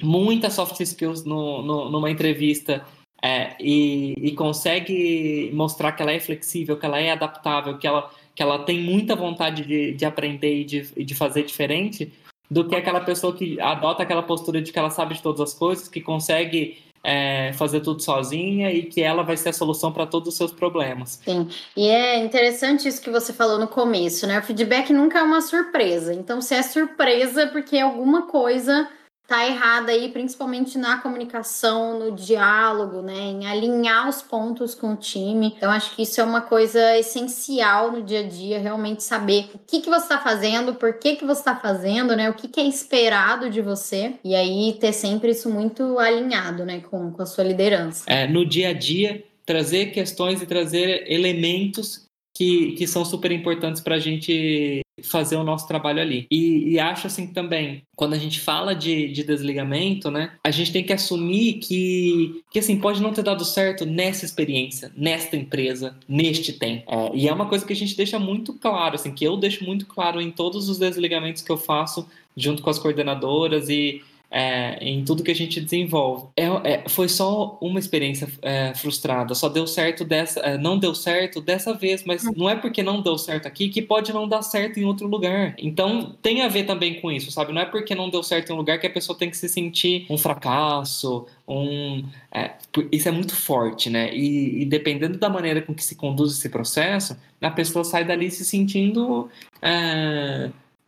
[0.01, 2.85] muitas soft skills no, no, numa entrevista
[3.23, 8.09] é, e, e, consegue mostrar que ela é flexível, que ela é adaptável, que ela,
[8.33, 12.11] que ela tem muita vontade de, de aprender e de, de fazer diferente,
[12.49, 15.53] do que aquela pessoa que adota aquela postura de que ela sabe de todas as
[15.53, 20.05] coisas, que consegue é, fazer tudo sozinha e que ela vai ser a solução para
[20.05, 21.21] todos os seus problemas.
[21.23, 24.39] Sim, e é interessante isso que você falou no começo, né?
[24.39, 26.13] O feedback nunca é uma surpresa.
[26.13, 28.87] Então, se é surpresa, porque alguma coisa
[29.31, 34.97] tá errada aí, principalmente na comunicação, no diálogo, né, em alinhar os pontos com o
[34.97, 35.53] time.
[35.55, 39.59] Então acho que isso é uma coisa essencial no dia a dia, realmente saber o
[39.65, 42.59] que que você está fazendo, por que que você está fazendo, né, o que que
[42.59, 47.25] é esperado de você e aí ter sempre isso muito alinhado, né, com, com a
[47.25, 48.03] sua liderança.
[48.07, 53.81] É, no dia a dia trazer questões e trazer elementos que, que são super importantes
[53.81, 56.27] para a gente fazer o nosso trabalho ali.
[56.29, 60.71] E, e, acho assim também, quando a gente fala de, de desligamento, né, a gente
[60.71, 65.95] tem que assumir que, que assim, pode não ter dado certo nessa experiência, nesta empresa,
[66.07, 66.83] neste tempo.
[66.87, 69.63] É, e é uma coisa que a gente deixa muito claro, assim, que eu deixo
[69.63, 74.77] muito claro em todos os desligamentos que eu faço junto com as coordenadoras e é,
[74.81, 76.27] em tudo que a gente desenvolve.
[76.37, 80.95] É, é, foi só uma experiência é, frustrada, só deu certo dessa, é, não deu
[80.95, 84.41] certo dessa vez, mas não é porque não deu certo aqui que pode não dar
[84.41, 85.53] certo em outro lugar.
[85.57, 87.51] Então tem a ver também com isso, sabe?
[87.51, 89.49] Não é porque não deu certo em um lugar que a pessoa tem que se
[89.49, 92.51] sentir um fracasso, um é,
[92.91, 94.15] isso é muito forte, né?
[94.15, 98.31] E, e, dependendo da maneira com que se conduz esse processo, a pessoa sai dali
[98.31, 99.29] se sentindo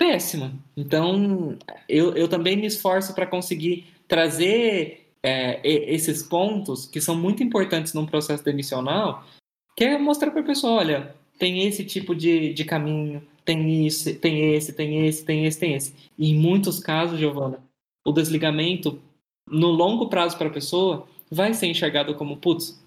[0.03, 0.51] péssima.
[0.75, 7.41] Então, eu, eu também me esforço para conseguir trazer é, esses pontos que são muito
[7.41, 9.25] importantes num processo demissional,
[9.77, 14.13] que é mostrar para a pessoa, olha, tem esse tipo de, de caminho, tem isso,
[14.19, 15.95] tem esse, tem esse, tem esse, tem esse.
[16.17, 17.63] E em muitos casos, Giovana,
[18.05, 19.01] o desligamento,
[19.49, 22.82] no longo prazo para a pessoa, vai ser enxergado como, putz,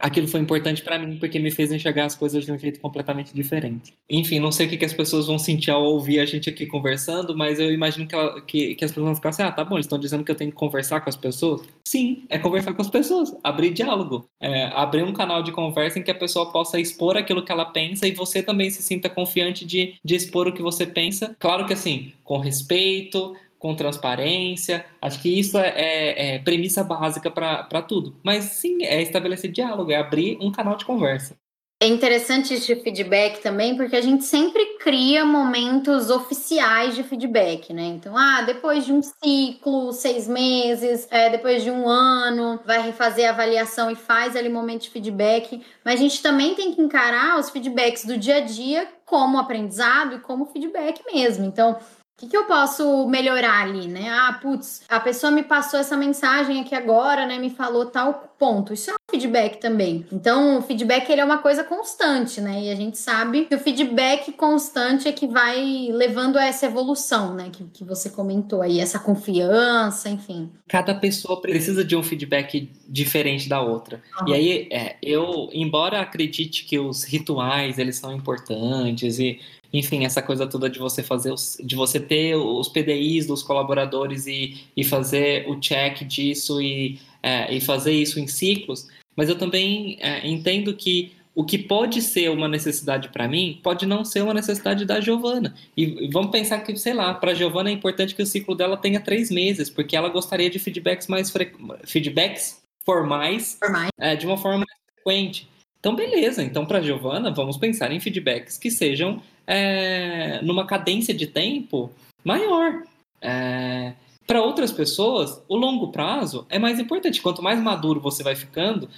[0.00, 3.32] aquilo foi importante para mim porque me fez enxergar as coisas de um jeito completamente
[3.32, 3.94] diferente.
[4.08, 6.66] Enfim, não sei o que, que as pessoas vão sentir ao ouvir a gente aqui
[6.66, 9.76] conversando, mas eu imagino que, que, que, as pessoas vão ficar assim: ah, tá bom,
[9.76, 11.62] eles estão dizendo que eu tenho que conversar com as pessoas.
[11.86, 16.02] Sim, é conversar com as pessoas, abrir diálogo, é, abrir um canal de conversa em
[16.02, 19.64] que a pessoa possa expor aquilo que ela pensa e você também se sinta confiante
[19.64, 21.36] de, de expor o que você pensa.
[21.38, 24.84] Claro que assim, com respeito, com transparência.
[25.00, 28.18] Acho que isso é, é, é premissa básica para tudo.
[28.24, 31.36] Mas sim, é estabelecer diálogo, é abrir um canal de conversa.
[31.82, 37.84] É interessante esse feedback também, porque a gente sempre cria momentos oficiais de feedback, né?
[37.84, 43.26] Então, ah, depois de um ciclo, seis meses, é, depois de um ano, vai refazer
[43.26, 45.64] a avaliação e faz ali momento de feedback.
[45.82, 50.16] Mas a gente também tem que encarar os feedbacks do dia a dia como aprendizado
[50.16, 51.46] e como feedback mesmo.
[51.46, 51.78] Então,
[52.20, 54.10] que, que eu posso melhorar ali, né?
[54.10, 57.38] Ah, putz, a pessoa me passou essa mensagem aqui agora, né?
[57.38, 58.74] Me falou tal ponto.
[58.74, 60.04] Isso é um feedback também.
[60.12, 62.64] Então, o feedback ele é uma coisa constante, né?
[62.64, 67.34] E a gente sabe que o feedback constante é que vai levando a essa evolução,
[67.34, 67.48] né?
[67.50, 70.50] Que, que você comentou aí, essa confiança, enfim.
[70.68, 74.02] Cada pessoa precisa de um feedback diferente da outra.
[74.20, 74.28] Uhum.
[74.28, 79.40] E aí, é, eu, embora acredite que os rituais eles são importantes e
[79.72, 84.26] enfim, essa coisa toda de você fazer, os, de você ter os PDIs dos colaboradores
[84.26, 89.38] e, e fazer o check disso e, é, e fazer isso em ciclos, mas eu
[89.38, 94.22] também é, entendo que o que pode ser uma necessidade para mim pode não ser
[94.22, 95.54] uma necessidade da Giovana.
[95.76, 98.76] E, vamos pensar que, sei lá, para a Giovana é importante que o ciclo dela
[98.76, 101.52] tenha três meses, porque ela gostaria de feedbacks mais fre...
[101.84, 103.90] feedbacks formais, formais.
[103.98, 105.48] É, de uma forma mais frequente.
[105.80, 106.42] Então, beleza.
[106.42, 111.90] Então, para Giovana, vamos pensar em feedbacks que sejam é, numa cadência de tempo
[112.22, 112.84] maior.
[113.20, 113.94] É,
[114.26, 117.22] para outras pessoas, o longo prazo é mais importante.
[117.22, 118.88] Quanto mais maduro você vai ficando,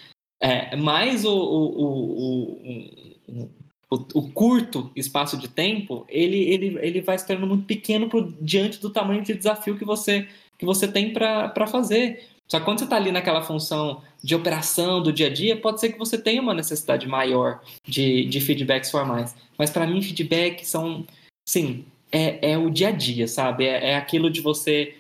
[0.41, 2.51] é, mais o, o,
[3.29, 3.49] o,
[4.13, 8.81] o, curto espaço de tempo ele, ele, ele vai se tornando muito pequeno pro, diante
[8.81, 10.27] do tamanho de desafio que você,
[10.59, 12.29] que você tem para fazer.
[12.53, 15.81] Só que quando você está ali naquela função de operação do dia a dia, pode
[15.81, 19.35] ser que você tenha uma necessidade maior de, de feedbacks formais.
[19.57, 21.07] Mas para mim, feedback são,
[21.49, 23.65] sim, é, é o dia a dia, sabe?
[23.65, 24.95] É, é aquilo de você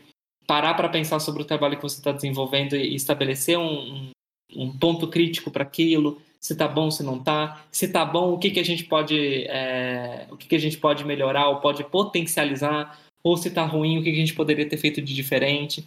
[0.46, 4.08] parar para pensar sobre o trabalho que você está desenvolvendo e estabelecer um,
[4.56, 8.38] um ponto crítico para aquilo, se tá bom, se não tá, se tá bom, o
[8.38, 11.84] que, que a gente pode, é, o que, que a gente pode melhorar ou pode
[11.84, 15.86] potencializar, ou se tá ruim, o que, que a gente poderia ter feito de diferente.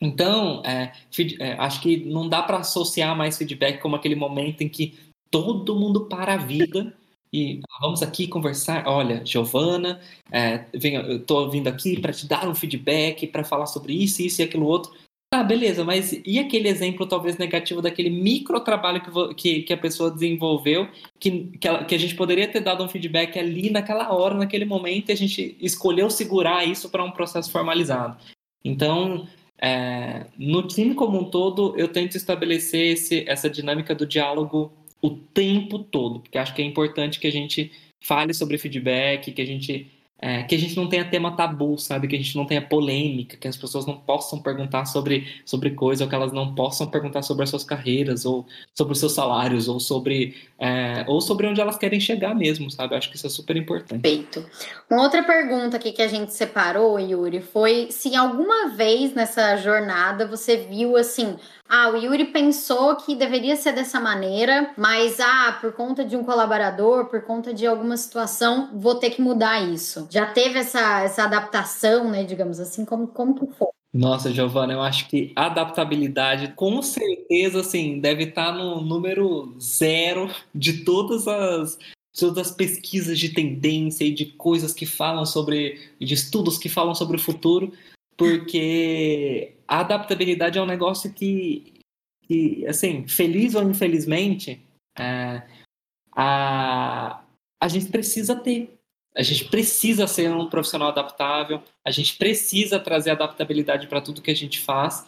[0.00, 0.92] Então, é,
[1.40, 4.98] é, acho que não dá para associar mais feedback como aquele momento em que
[5.30, 6.94] todo mundo para a vida
[7.32, 8.86] e vamos aqui conversar.
[8.86, 13.92] Olha, Giovana, é, eu estou vindo aqui para te dar um feedback, para falar sobre
[13.92, 14.92] isso, isso e aquilo outro.
[15.32, 19.76] Tá, beleza, mas e aquele exemplo talvez negativo daquele micro trabalho que, que, que a
[19.76, 20.86] pessoa desenvolveu,
[21.18, 24.64] que, que, ela, que, a gente poderia ter dado um feedback ali naquela hora, naquele
[24.64, 28.16] momento, e a gente escolheu segurar isso para um processo formalizado.
[28.64, 29.26] Então,
[29.66, 35.08] é, no time como um todo, eu tento estabelecer esse, essa dinâmica do diálogo o
[35.08, 39.46] tempo todo, porque acho que é importante que a gente fale sobre feedback, que a
[39.46, 42.08] gente é, que a gente não tenha tema tabu, sabe?
[42.08, 46.04] Que a gente não tenha polêmica, que as pessoas não possam perguntar sobre, sobre coisa,
[46.04, 49.68] ou que elas não possam perguntar sobre as suas carreiras, ou sobre os seus salários,
[49.68, 52.94] ou sobre, é, ou sobre onde elas querem chegar mesmo, sabe?
[52.94, 54.00] Acho que isso é super importante.
[54.00, 54.46] Perfeito.
[54.90, 60.26] Uma outra pergunta aqui que a gente separou, Yuri, foi se alguma vez nessa jornada
[60.26, 61.36] você viu assim
[61.68, 66.22] ah, o Yuri pensou que deveria ser dessa maneira, mas ah, por conta de um
[66.22, 70.06] colaborador, por conta de alguma situação, vou ter que mudar isso.
[70.10, 73.68] Já teve essa, essa adaptação, né, digamos assim, como, como que foi?
[73.92, 80.84] Nossa, Giovana, eu acho que adaptabilidade, com certeza, assim, deve estar no número zero de
[80.84, 81.78] todas as
[82.16, 86.94] todas as pesquisas de tendência e de coisas que falam sobre, de estudos que falam
[86.94, 87.72] sobre o futuro,
[88.16, 91.80] porque a adaptabilidade é um negócio que,
[92.22, 94.60] que assim, feliz ou infelizmente,
[94.98, 95.42] é,
[96.14, 97.22] a,
[97.60, 98.78] a gente precisa ter.
[99.16, 104.30] A gente precisa ser um profissional adaptável, a gente precisa trazer adaptabilidade para tudo que
[104.30, 105.06] a gente faz,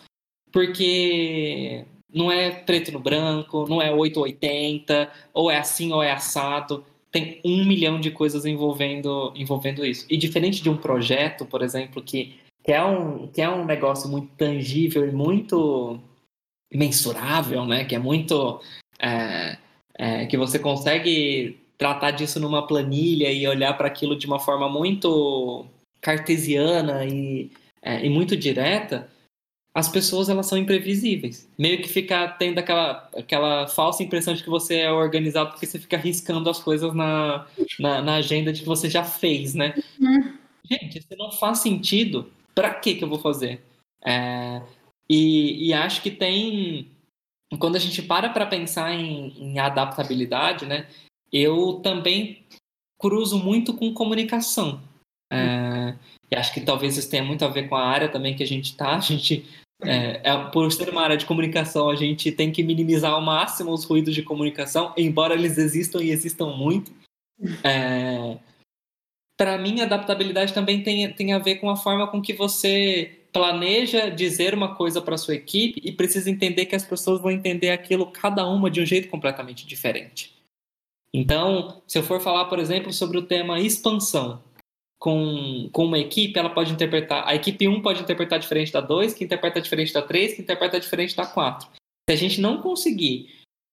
[0.53, 6.85] porque não é preto no branco, não é 880, ou é assim ou é assado.
[7.11, 10.07] Tem um milhão de coisas envolvendo, envolvendo isso.
[10.09, 14.11] E diferente de um projeto, por exemplo, que que é um, que é um negócio
[14.11, 16.00] muito tangível e muito
[16.73, 17.85] mensurável, né?
[17.85, 18.60] Que é muito.
[18.98, 19.56] É,
[19.94, 24.69] é, que você consegue tratar disso numa planilha e olhar para aquilo de uma forma
[24.69, 25.64] muito
[26.00, 27.50] cartesiana e,
[27.81, 29.08] é, e muito direta.
[29.75, 31.48] as pessoas elas são imprevisíveis.
[31.56, 35.79] Meio que fica tendo aquela, aquela falsa impressão de que você é organizado porque você
[35.79, 37.46] fica riscando as coisas na,
[37.79, 39.75] na, na agenda de que você já fez, né?
[40.00, 40.35] Uhum.
[40.69, 42.31] Gente, isso não faz sentido.
[42.57, 43.63] Para que que eu vou fazer?
[44.04, 44.63] É,
[45.09, 46.90] e, e acho que tem
[47.59, 50.88] quando a gente para para pensar em, em, adaptabilidade, né?
[51.33, 52.44] Eu também
[52.98, 54.81] cruzo muito com comunicação.
[55.33, 55.94] É,
[56.31, 58.46] e acho que talvez isso tenha muito a ver com a área também que a
[58.46, 58.96] gente está.
[58.96, 59.44] A gente
[59.83, 63.73] é, é, por ser uma área de comunicação, a gente tem que minimizar ao máximo
[63.73, 66.92] os ruídos de comunicação, embora eles existam e existam muito.
[67.63, 68.38] É,
[69.37, 74.09] Para mim, adaptabilidade também tem, tem a ver com a forma com que você planeja
[74.09, 78.07] dizer uma coisa para sua equipe e precisa entender que as pessoas vão entender aquilo,
[78.07, 80.35] cada uma, de um jeito completamente diferente.
[81.13, 84.43] Então, se eu for falar, por exemplo, sobre o tema expansão,
[84.99, 87.27] com, com uma equipe, ela pode interpretar.
[87.27, 90.81] A equipe 1 pode interpretar diferente da 2, que interpreta diferente da 3, que interpreta
[90.81, 91.69] diferente da 4.
[92.09, 93.31] Se a gente não conseguir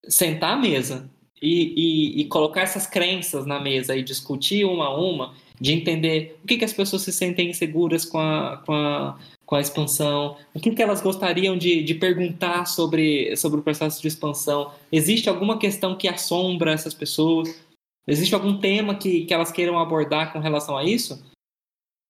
[0.08, 1.10] sentar à mesa
[1.42, 6.38] e, e, e, colocar essas crenças na mesa e discutir uma a uma, de entender
[6.44, 10.38] o que, que as pessoas se sentem inseguras com a, com a, com a expansão,
[10.54, 15.30] o que, que elas gostariam de, de perguntar sobre, sobre o processo de expansão, existe
[15.30, 17.64] alguma questão que assombra essas pessoas,
[18.08, 21.24] Existe algum tema que, que elas queiram abordar com relação a isso?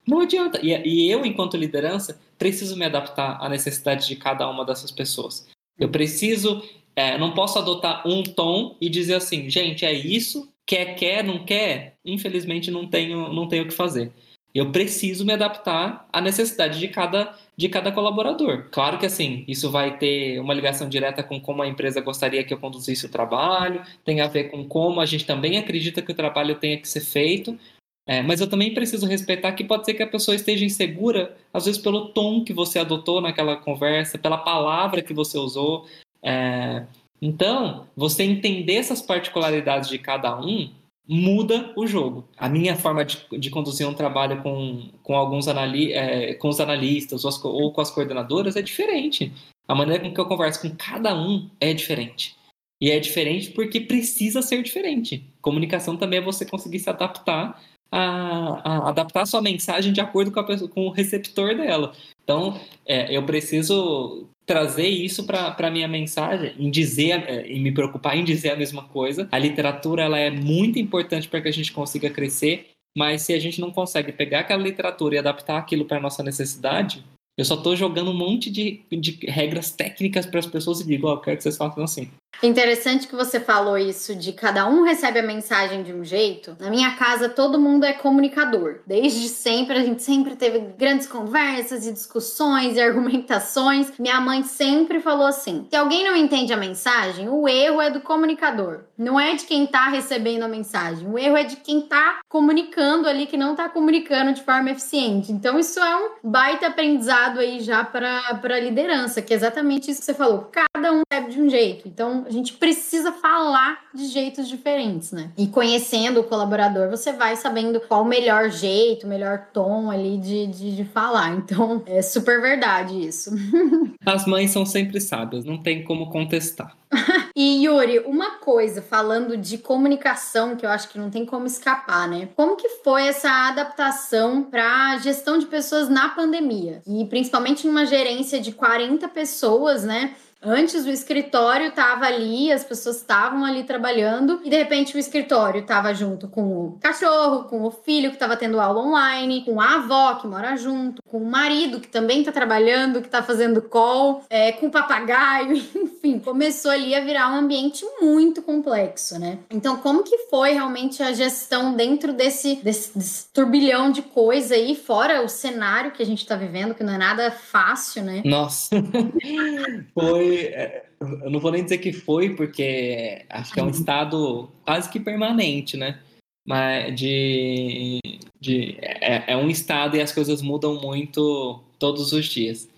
[0.07, 0.59] Não adianta.
[0.61, 5.47] E, e eu, enquanto liderança, preciso me adaptar à necessidade de cada uma dessas pessoas.
[5.77, 6.63] Eu preciso,
[6.95, 11.45] é, não posso adotar um tom e dizer assim, gente, é isso, quer, quer, não
[11.45, 11.97] quer.
[12.05, 14.11] Infelizmente, não tenho, não tenho o que fazer.
[14.53, 18.69] Eu preciso me adaptar à necessidade de cada, de cada colaborador.
[18.69, 22.53] Claro que assim, isso vai ter uma ligação direta com como a empresa gostaria que
[22.53, 26.15] eu conduzisse o trabalho, tem a ver com como a gente também acredita que o
[26.15, 27.57] trabalho tenha que ser feito.
[28.05, 31.65] É, mas eu também preciso respeitar que pode ser que a pessoa esteja insegura, às
[31.65, 35.87] vezes pelo tom que você adotou naquela conversa, pela palavra que você usou.
[36.21, 36.85] É,
[37.25, 40.69] então, você entender essas particularidades de cada um
[41.07, 42.27] muda o jogo.
[42.37, 46.59] A minha forma de, de conduzir um trabalho com, com alguns anali é, com os
[46.59, 49.31] analistas ou, as, ou com as coordenadoras é diferente.
[49.65, 52.35] A maneira com que eu converso com cada um é diferente.
[52.81, 55.23] E é diferente porque precisa ser diferente.
[55.41, 57.57] Comunicação também é você conseguir se adaptar
[57.95, 61.93] a, a adaptar a sua mensagem de acordo com, com o receptor dela.
[62.23, 67.71] Então, é, eu preciso trazer isso para a minha mensagem, em dizer, é, em me
[67.71, 69.27] preocupar em dizer a mesma coisa.
[69.31, 73.39] A literatura ela é muito importante para que a gente consiga crescer, mas se a
[73.39, 77.03] gente não consegue pegar aquela literatura e adaptar aquilo para nossa necessidade,
[77.35, 81.07] eu só estou jogando um monte de, de regras técnicas para as pessoas e digo,
[81.07, 82.09] ó, oh, quero que vocês façam assim.
[82.41, 86.57] Interessante que você falou isso de cada um recebe a mensagem de um jeito.
[86.59, 88.79] Na minha casa, todo mundo é comunicador.
[88.85, 93.93] Desde sempre, a gente sempre teve grandes conversas e discussões e argumentações.
[93.97, 98.01] Minha mãe sempre falou assim: se alguém não entende a mensagem, o erro é do
[98.01, 98.81] comunicador.
[98.97, 101.07] Não é de quem tá recebendo a mensagem.
[101.07, 105.31] O erro é de quem tá comunicando ali, que não tá comunicando de forma eficiente.
[105.31, 110.01] Então, isso é um baita aprendizado aí já para a liderança, que é exatamente isso
[110.01, 110.49] que você falou.
[110.51, 111.87] Cada um recebe de um jeito.
[111.87, 115.31] Então, gente precisa falar de jeitos diferentes, né?
[115.37, 120.17] E conhecendo o colaborador, você vai sabendo qual o melhor jeito, o melhor tom ali
[120.17, 121.35] de, de, de falar.
[121.35, 123.31] Então, é super verdade isso.
[124.05, 126.75] As mães são sempre sábias, não tem como contestar.
[127.35, 132.07] e Yuri, uma coisa falando de comunicação que eu acho que não tem como escapar,
[132.07, 132.29] né?
[132.35, 136.81] Como que foi essa adaptação para gestão de pessoas na pandemia?
[136.85, 140.15] E principalmente numa gerência de 40 pessoas, né?
[140.45, 145.61] Antes o escritório estava ali, as pessoas estavam ali trabalhando e de repente o escritório
[145.61, 149.75] estava junto com o cachorro, com o filho que estava tendo aula online, com a
[149.75, 154.23] avó que mora junto, com o marido que também está trabalhando, que está fazendo call,
[154.29, 159.39] é, com o papagaio, enfim, começou ali a virar um ambiente muito complexo, né?
[159.49, 164.75] Então, como que foi realmente a gestão dentro desse, desse, desse turbilhão de coisa aí,
[164.75, 168.21] fora o cenário que a gente está vivendo, que não é nada fácil, né?
[168.25, 168.75] Nossa,
[169.93, 174.49] foi é, eu não vou nem dizer que foi, porque acho que é um estado
[174.63, 176.01] quase que permanente, né?
[176.45, 177.99] Mas de,
[178.39, 182.69] de é, é um estado e as coisas mudam muito todos os dias.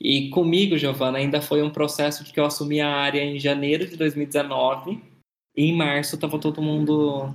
[0.00, 3.86] E comigo, Giovana, ainda foi um processo de que eu assumi a área em janeiro
[3.86, 5.00] de 2019
[5.56, 7.32] e em março tava todo mundo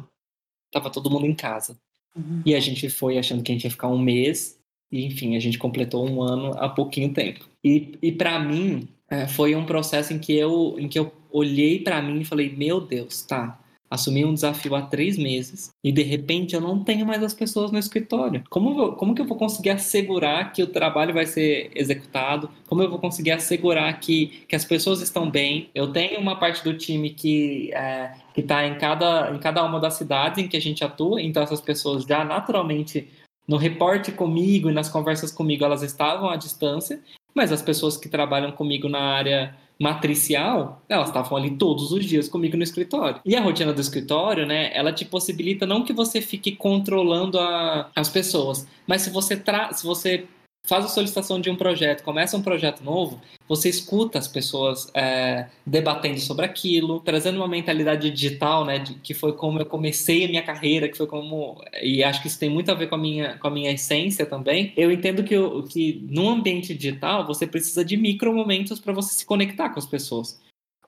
[0.71, 1.78] tava todo mundo em casa.
[2.15, 2.41] Uhum.
[2.45, 4.59] E a gente foi achando que a gente ia ficar um mês
[4.91, 7.47] e enfim, a gente completou um ano há pouquinho tempo.
[7.63, 11.80] E, e para mim, é, foi um processo em que eu, em que eu olhei
[11.80, 13.60] para mim e falei: Meu Deus, tá.
[13.89, 17.72] assumi um desafio há três meses e de repente eu não tenho mais as pessoas
[17.72, 18.43] no escritório.
[18.49, 22.49] Como, eu, como que eu vou conseguir assegurar que o trabalho vai ser executado?
[22.68, 25.70] Como eu vou conseguir assegurar que, que as pessoas estão bem?
[25.74, 29.93] Eu tenho uma parte do time que é, está em cada, em cada uma das
[29.93, 33.08] cidades em que a gente atua, então essas pessoas já naturalmente
[33.47, 37.01] no reporte comigo e nas conversas comigo elas estavam à distância,
[37.38, 42.27] mas as pessoas que trabalham comigo na área matricial, elas estavam ali todos os dias
[42.27, 43.21] comigo no escritório.
[43.23, 47.91] E a rotina do escritório, né, ela te possibilita não que você fique controlando a,
[47.95, 50.25] as pessoas, mas se você, tra se você
[50.68, 55.47] faz a solicitação de um projeto, começa um projeto novo, você escuta as pessoas é,
[55.65, 60.28] debatendo sobre aquilo, trazendo uma mentalidade digital, né, de, que foi como eu comecei a
[60.28, 62.97] minha carreira, que foi como e acho que isso tem muito a ver com a
[62.97, 64.74] minha com a minha essência também.
[64.76, 65.36] Eu entendo que
[65.70, 69.86] que num ambiente digital você precisa de micro momentos para você se conectar com as
[69.86, 70.39] pessoas.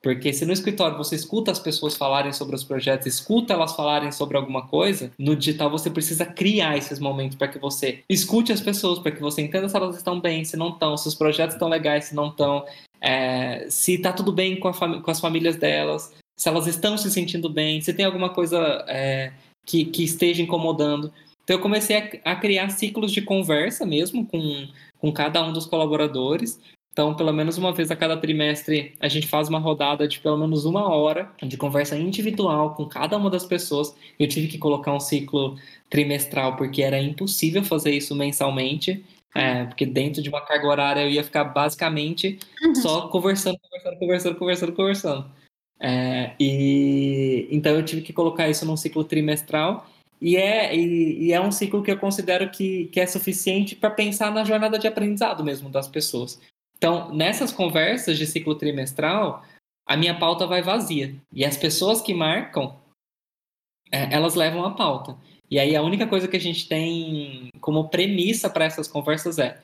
[0.02, 4.10] Porque se no escritório você escuta as pessoas falarem sobre os projetos, escuta elas falarem
[4.10, 8.62] sobre alguma coisa, no digital você precisa criar esses momentos para que você escute as
[8.62, 11.54] pessoas, para que você entenda se elas estão bem, se não estão, se os projetos
[11.54, 12.64] estão legais, se não estão,
[12.98, 17.50] é, se está tudo bem com, com, as famílias delas, se elas estão se sentindo
[17.50, 19.32] bem, se tem alguma coisa é,
[19.66, 21.12] que, que, esteja incomodando.
[21.44, 24.66] Então eu comecei a, a criar ciclos de conversa mesmo com,
[24.98, 26.58] com cada um dos colaboradores
[26.92, 30.36] então, pelo menos uma vez a cada trimestre, a gente faz uma rodada de pelo
[30.36, 33.94] menos uma hora de conversa individual com cada uma das pessoas.
[34.18, 35.56] Eu tive que colocar um ciclo
[35.88, 39.04] trimestral porque era impossível fazer isso mensalmente.
[39.32, 42.74] É, porque dentro de uma carga horária eu ia ficar basicamente uhum.
[42.74, 45.30] só conversando, conversando, conversando, conversando, conversando.
[45.78, 49.86] É, e então eu tive que colocar isso num ciclo trimestral
[50.20, 53.90] e é, e, e é um ciclo que eu considero que, que é suficiente para
[53.90, 56.40] pensar na jornada de aprendizado mesmo das pessoas.
[56.80, 59.44] Então, nessas conversas de ciclo trimestral,
[59.86, 61.14] a minha pauta vai vazia.
[61.30, 62.74] E as pessoas que marcam,
[63.92, 65.14] é, elas levam a pauta.
[65.50, 69.60] E aí a única coisa que a gente tem como premissa para essas conversas é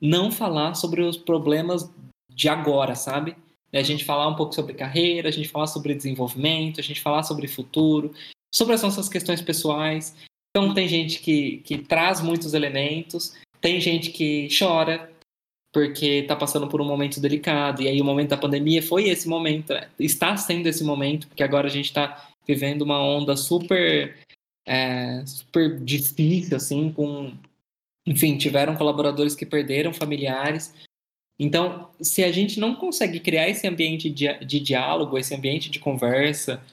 [0.00, 1.88] não falar sobre os problemas
[2.34, 3.36] de agora, sabe?
[3.72, 7.22] A gente falar um pouco sobre carreira, a gente falar sobre desenvolvimento, a gente falar
[7.22, 8.12] sobre futuro,
[8.52, 10.16] sobre as nossas questões pessoais.
[10.50, 15.12] Então tem gente que, que traz muitos elementos, tem gente que chora,
[15.76, 17.82] porque está passando por um momento delicado.
[17.82, 21.42] E aí o momento da pandemia foi esse momento, é, está sendo esse momento, porque
[21.42, 24.16] agora a gente está vivendo uma onda super,
[24.66, 27.30] é, super difícil, assim, com...
[28.06, 30.72] Enfim, tiveram colaboradores que perderam familiares.
[31.38, 35.78] Então, se a gente não consegue criar esse ambiente de, de diálogo, esse ambiente de
[35.78, 36.64] conversa,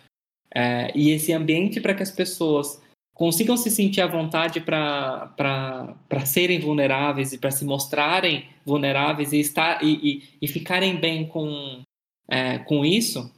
[0.56, 2.82] é, e esse ambiente para que as pessoas
[3.14, 5.96] consigam se sentir à vontade para
[6.26, 11.82] serem vulneráveis e para se mostrarem vulneráveis e, estar, e, e, e ficarem bem com,
[12.28, 13.32] é, com isso,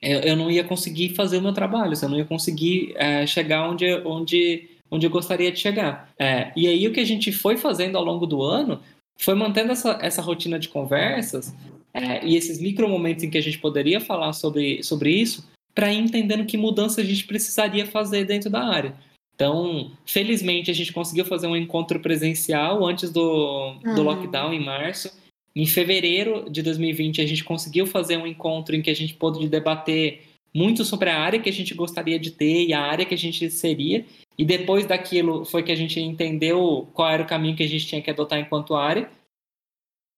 [0.00, 3.68] eu, eu, não ia conseguir fazer o meu trabalho, eu não ia conseguir é, chegar
[3.68, 6.10] onde, onde, onde eu gostaria de chegar.
[6.18, 8.80] É, e aí o que a gente foi fazendo ao longo do ano
[9.18, 11.54] foi mantendo essa, essa rotina de conversas
[11.92, 15.92] é, e esses micro momentos em que a gente poderia falar sobre, sobre isso, para
[15.92, 18.94] ir entendendo que mudança a gente precisaria fazer dentro da área.
[19.34, 23.94] Então, felizmente, a gente conseguiu fazer um encontro presencial antes do, uhum.
[23.94, 25.10] do lockdown, em março.
[25.56, 29.48] Em fevereiro de 2020, a gente conseguiu fazer um encontro em que a gente pôde
[29.48, 33.14] debater muito sobre a área que a gente gostaria de ter e a área que
[33.14, 34.04] a gente seria.
[34.36, 37.86] E depois daquilo foi que a gente entendeu qual era o caminho que a gente
[37.86, 39.10] tinha que adotar enquanto área.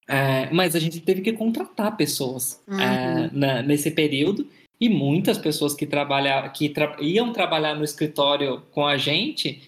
[0.08, 2.80] É, mas a gente teve que contratar pessoas uhum.
[2.80, 4.48] é, na, nesse período
[4.82, 9.62] e muitas pessoas que, trabalha, que tra iam trabalhar no escritório com a gente,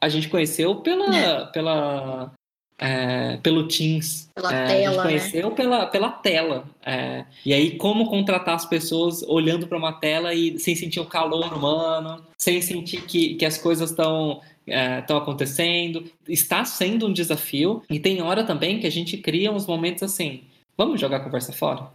[0.00, 2.32] a gente conheceu pela, pela,
[2.76, 4.28] é, pelo Teams.
[4.34, 5.54] Pela é, tela, a gente conheceu né?
[5.54, 6.64] pela, pela tela.
[6.84, 11.06] É, e aí, como contratar as pessoas olhando para uma tela e sem sentir o
[11.06, 16.10] calor humano, sem sentir que, que as coisas estão estão é, acontecendo.
[16.28, 17.84] Está sendo um desafio.
[17.88, 20.42] E tem hora também que a gente cria uns momentos assim.
[20.76, 21.88] Vamos jogar a conversa fora?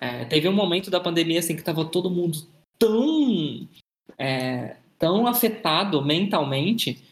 [0.00, 2.38] É, teve um momento da pandemia assim que estava todo mundo
[2.78, 3.68] tão
[4.18, 7.02] é, tão afetado mentalmente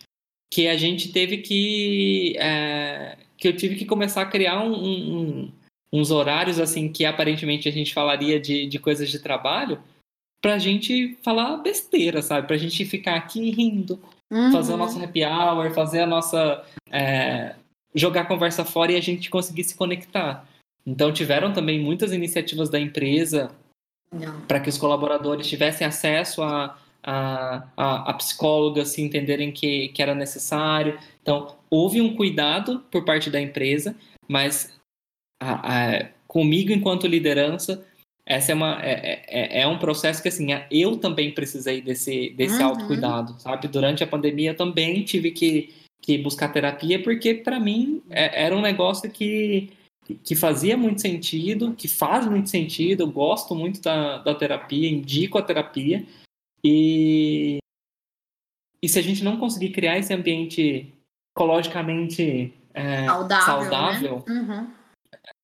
[0.52, 5.52] que a gente teve que é, que eu tive que começar a criar um, um,
[5.92, 9.82] uns horários assim que aparentemente a gente falaria de, de coisas de trabalho
[10.42, 12.48] pra gente falar besteira, sabe?
[12.48, 13.98] Pra gente ficar aqui rindo,
[14.30, 14.50] uhum.
[14.50, 16.64] fazer o nosso happy hour, fazer a nossa.
[16.90, 17.54] É,
[17.94, 20.46] jogar a conversa fora e a gente conseguir se conectar.
[20.87, 23.51] Então, tiveram também muitas iniciativas da empresa
[24.47, 30.03] para que os colaboradores tivessem acesso a, a, a, a psicólogas, se entenderem que, que
[30.03, 30.99] era necessário.
[31.22, 33.97] Então, houve um cuidado por parte da empresa,
[34.28, 34.78] mas
[35.41, 37.85] a, a, comigo, enquanto liderança,
[38.24, 42.62] essa é uma é, é, é, um processo que assim eu também precisei desse desse
[42.62, 42.68] uhum.
[42.68, 48.01] autocuidado sabe durante a pandemia eu também tive que, que buscar terapia porque para mim
[48.09, 49.70] é, era um negócio que
[50.24, 55.38] que fazia muito sentido que faz muito sentido eu gosto muito da, da terapia indico
[55.38, 56.06] a terapia
[56.64, 57.58] e
[58.82, 60.92] e se a gente não conseguir criar esse ambiente
[61.36, 64.40] ecologicamente é, saudável, saudável né?
[64.40, 64.82] uhum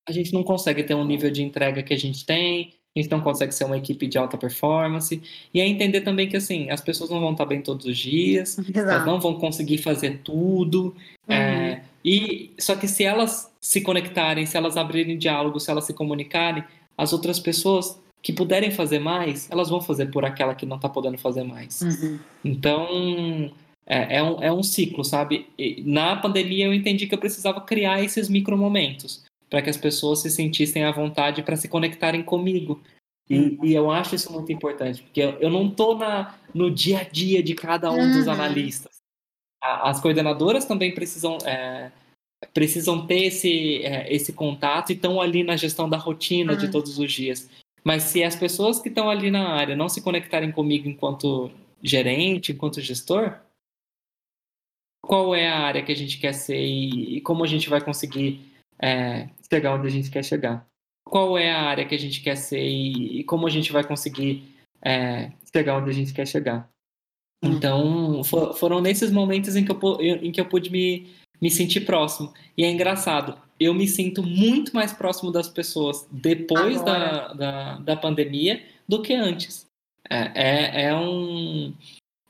[0.08, 3.10] a gente não consegue ter um nível de entrega que a gente tem, a gente
[3.10, 5.22] não consegue ser uma equipe de alta performance.
[5.52, 8.58] E é entender também que, assim, as pessoas não vão estar bem todos os dias,
[8.58, 8.78] Exato.
[8.78, 10.96] elas não vão conseguir fazer tudo.
[11.28, 11.34] Uhum.
[11.34, 15.92] É, e Só que se elas se conectarem, se elas abrirem diálogo, se elas se
[15.92, 16.64] comunicarem,
[16.96, 20.88] as outras pessoas que puderem fazer mais, elas vão fazer por aquela que não está
[20.88, 21.80] podendo fazer mais.
[21.80, 22.18] Uhum.
[22.44, 23.50] Então,
[23.86, 25.46] é, é, um, é um ciclo, sabe?
[25.56, 29.76] E na pandemia eu entendi que eu precisava criar esses micro momentos para que as
[29.76, 32.80] pessoas se sentissem à vontade para se conectarem comigo.
[33.30, 33.58] E, uhum.
[33.62, 35.98] e, eu acho isso muito importante, porque eu, eu não estou
[36.54, 38.12] no dia a dia de cada um uhum.
[38.12, 38.97] dos analistas.
[39.60, 41.90] As coordenadoras também precisam, é,
[42.54, 46.58] precisam ter esse, é, esse contato e estão ali na gestão da rotina uhum.
[46.58, 47.50] de todos os dias.
[47.84, 51.50] Mas se as pessoas que estão ali na área não se conectarem comigo enquanto
[51.82, 53.38] gerente, enquanto gestor,
[55.02, 57.80] qual é a área que a gente quer ser e, e como a gente vai
[57.80, 58.40] conseguir
[58.80, 60.66] é, chegar onde a gente quer chegar.
[61.06, 63.82] Qual é a área que a gente quer ser e, e como a gente vai
[63.82, 66.68] conseguir é, chegar onde a gente quer chegar.
[67.42, 67.52] Hum.
[67.52, 71.06] Então, for, foram nesses momentos em que eu, em que eu pude me,
[71.40, 72.32] me sentir próximo.
[72.56, 77.96] E é engraçado, eu me sinto muito mais próximo das pessoas depois da, da, da,
[77.96, 79.66] pandemia do que antes.
[80.08, 81.74] É, é, é um.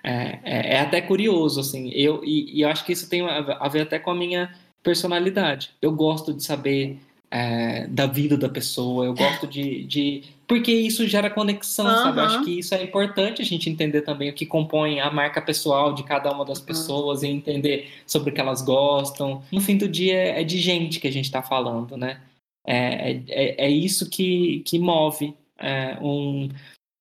[0.02, 1.90] É, é, é, até curioso, assim.
[1.90, 5.70] Eu, e, e eu acho que isso tem a ver até com a minha personalidade.
[5.82, 6.98] Eu gosto de saber
[7.30, 10.22] é, da vida da pessoa, eu gosto de, de.
[10.46, 11.96] Porque isso gera conexão, uhum.
[11.96, 12.18] sabe?
[12.18, 15.42] Eu acho que isso é importante a gente entender também o que compõe a marca
[15.42, 17.28] pessoal de cada uma das pessoas uhum.
[17.28, 19.42] e entender sobre o que elas gostam.
[19.52, 22.20] No fim do dia é de gente que a gente está falando, né?
[22.66, 26.48] É, é, é isso que, que move é, um,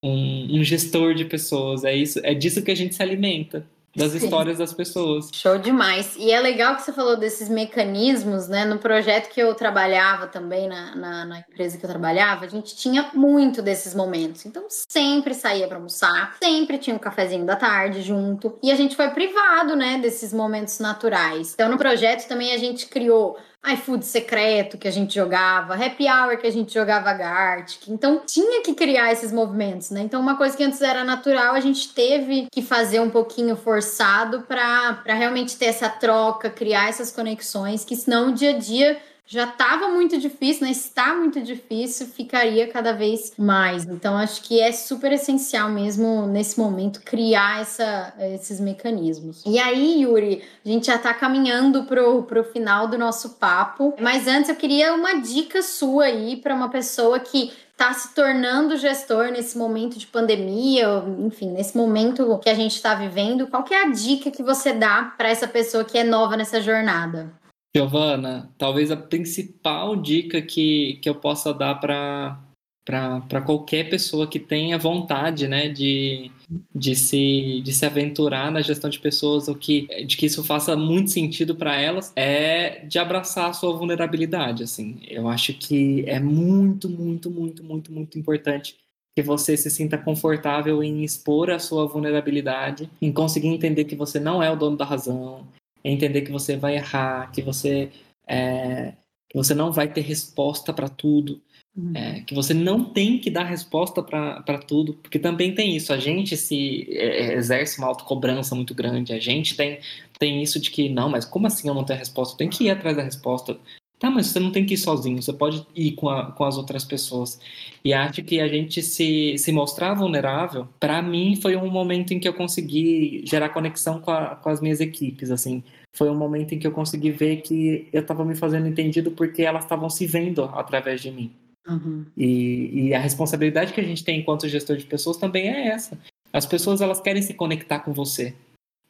[0.03, 3.65] um, um gestor de pessoas, é, isso, é disso que a gente se alimenta
[3.97, 4.19] das Sim.
[4.19, 5.31] histórias das pessoas.
[5.33, 6.15] Show demais.
[6.17, 8.63] E é legal que você falou desses mecanismos, né?
[8.63, 12.75] No projeto que eu trabalhava também, na, na, na empresa que eu trabalhava, a gente
[12.75, 14.45] tinha muito desses momentos.
[14.45, 18.59] Então, sempre saía para almoçar, sempre tinha um cafezinho da tarde junto.
[18.61, 21.53] E a gente foi privado, né, desses momentos naturais.
[21.55, 23.35] Então, no projeto também a gente criou
[23.65, 27.87] iFood secreto que a gente jogava, happy hour que a gente jogava Gartic.
[27.89, 30.01] Então tinha que criar esses movimentos, né?
[30.01, 34.43] Então uma coisa que antes era natural, a gente teve que fazer um pouquinho forçado
[34.43, 38.97] para realmente ter essa troca, criar essas conexões, que senão o dia a dia
[39.29, 40.71] já estava muito difícil, né?
[40.71, 43.83] Está muito difícil, ficaria cada vez mais.
[43.83, 49.43] Então, acho que é super essencial mesmo nesse momento criar essa, esses mecanismos.
[49.45, 53.93] E aí, Yuri, a gente já está caminhando pro, pro final do nosso papo.
[53.99, 58.77] Mas antes eu queria uma dica sua aí para uma pessoa que está se tornando
[58.77, 63.83] gestor nesse momento de pandemia, enfim, nesse momento que a gente está vivendo, qual é
[63.83, 67.29] a dica que você dá para essa pessoa que é nova nessa jornada?
[67.77, 74.79] Giovana, talvez a principal dica que, que eu possa dar para qualquer pessoa que tenha
[74.79, 76.31] vontade né, de,
[76.73, 80.75] de, se, de se aventurar na gestão de pessoas, ou que, de que isso faça
[80.75, 84.63] muito sentido para elas, é de abraçar a sua vulnerabilidade.
[84.63, 84.99] Assim.
[85.07, 88.75] Eu acho que é muito, muito, muito, muito, muito importante
[89.15, 94.19] que você se sinta confortável em expor a sua vulnerabilidade, em conseguir entender que você
[94.19, 95.43] não é o dono da razão,
[95.91, 97.89] entender que você vai errar, que você,
[98.27, 98.93] é,
[99.29, 101.41] que você não vai ter resposta para tudo,
[101.75, 101.91] uhum.
[101.95, 105.97] é, que você não tem que dar resposta para tudo, porque também tem isso, a
[105.97, 109.79] gente se é, exerce uma autocobrança muito grande, a gente tem,
[110.19, 112.33] tem isso de que, não, mas como assim eu não tenho resposta?
[112.33, 113.57] Eu tenho que ir atrás da resposta.
[113.99, 116.55] Tá, mas você não tem que ir sozinho, você pode ir com, a, com as
[116.55, 117.39] outras pessoas.
[117.83, 122.19] E acho que a gente se, se mostrar vulnerável, para mim, foi um momento em
[122.19, 125.63] que eu consegui gerar conexão com, a, com as minhas equipes, assim.
[125.95, 129.41] Foi um momento em que eu consegui ver que eu estava me fazendo entendido porque
[129.41, 131.31] elas estavam se vendo através de mim.
[131.67, 132.05] Uhum.
[132.15, 135.97] E, e a responsabilidade que a gente tem enquanto gestor de pessoas também é essa.
[136.31, 138.35] As pessoas, elas querem se conectar com você.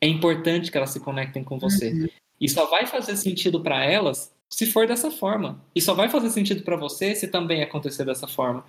[0.02, 1.92] É importante que elas se conectem com você.
[1.94, 2.08] Uhum.
[2.42, 5.64] E só vai fazer sentido para elas se for dessa forma.
[5.76, 8.66] E só vai fazer sentido para você se também acontecer dessa forma.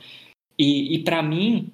[0.58, 1.72] E, e para mim,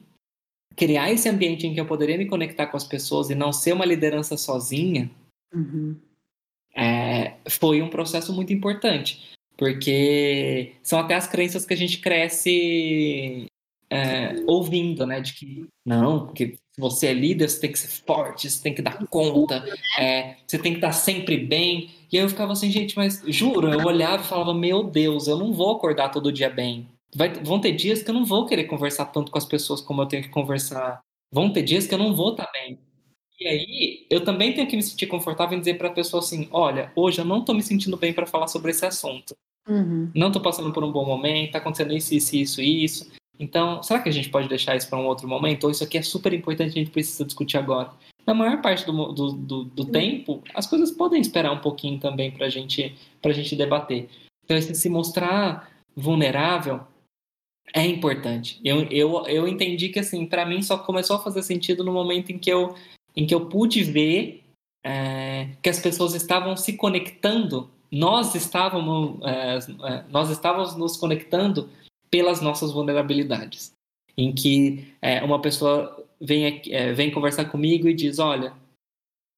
[0.77, 3.73] criar esse ambiente em que eu poderia me conectar com as pessoas e não ser
[3.73, 5.11] uma liderança sozinha
[5.55, 5.97] uhum.
[6.75, 9.33] é, foi um processo muito importante.
[9.57, 13.47] Porque são até as crenças que a gente cresce
[13.95, 15.21] é, ouvindo, né?
[15.21, 18.75] De que não, porque se você é líder, você tem que ser forte, você tem
[18.75, 19.65] que dar conta,
[19.99, 21.91] é, você tem que estar sempre bem.
[22.11, 25.39] E aí eu ficava assim, gente, mas juro, eu olhava e falava, meu Deus, eu
[25.39, 26.89] não vou acordar todo dia bem.
[27.15, 30.03] Vai, vão ter dias que eu não vou querer conversar tanto com as pessoas como
[30.03, 31.01] eu tenho que conversar.
[31.33, 32.79] Vão ter dias que eu não vou estar bem.
[33.41, 36.49] E aí, eu também tenho que me sentir confortável em dizer para a pessoa assim:
[36.51, 39.35] olha, hoje eu não estou me sentindo bem para falar sobre esse assunto.
[39.69, 40.11] Uhum.
[40.15, 43.13] Não estou passando por um bom momento, está acontecendo isso, isso, isso, isso.
[43.39, 45.65] Então, será que a gente pode deixar isso para um outro momento?
[45.65, 47.91] Ou isso aqui é super importante, a gente precisa discutir agora?
[48.27, 52.31] Na maior parte do, do, do, do tempo, as coisas podem esperar um pouquinho também
[52.31, 54.09] para gente, a gente debater.
[54.45, 56.81] Então, esse se mostrar vulnerável
[57.73, 58.61] é importante.
[58.65, 62.31] Eu, eu, eu entendi que, assim, para mim só começou a fazer sentido no momento
[62.31, 62.75] em que eu,
[63.17, 64.45] em que eu pude ver
[64.85, 71.69] é, que as pessoas estavam se conectando, nós estávamos, é, é nós estávamos nos conectando
[72.15, 73.73] pelas nossas vulnerabilidades.
[74.17, 78.55] Em que é, uma pessoa vem, é, vem conversar comigo e diz: Olha,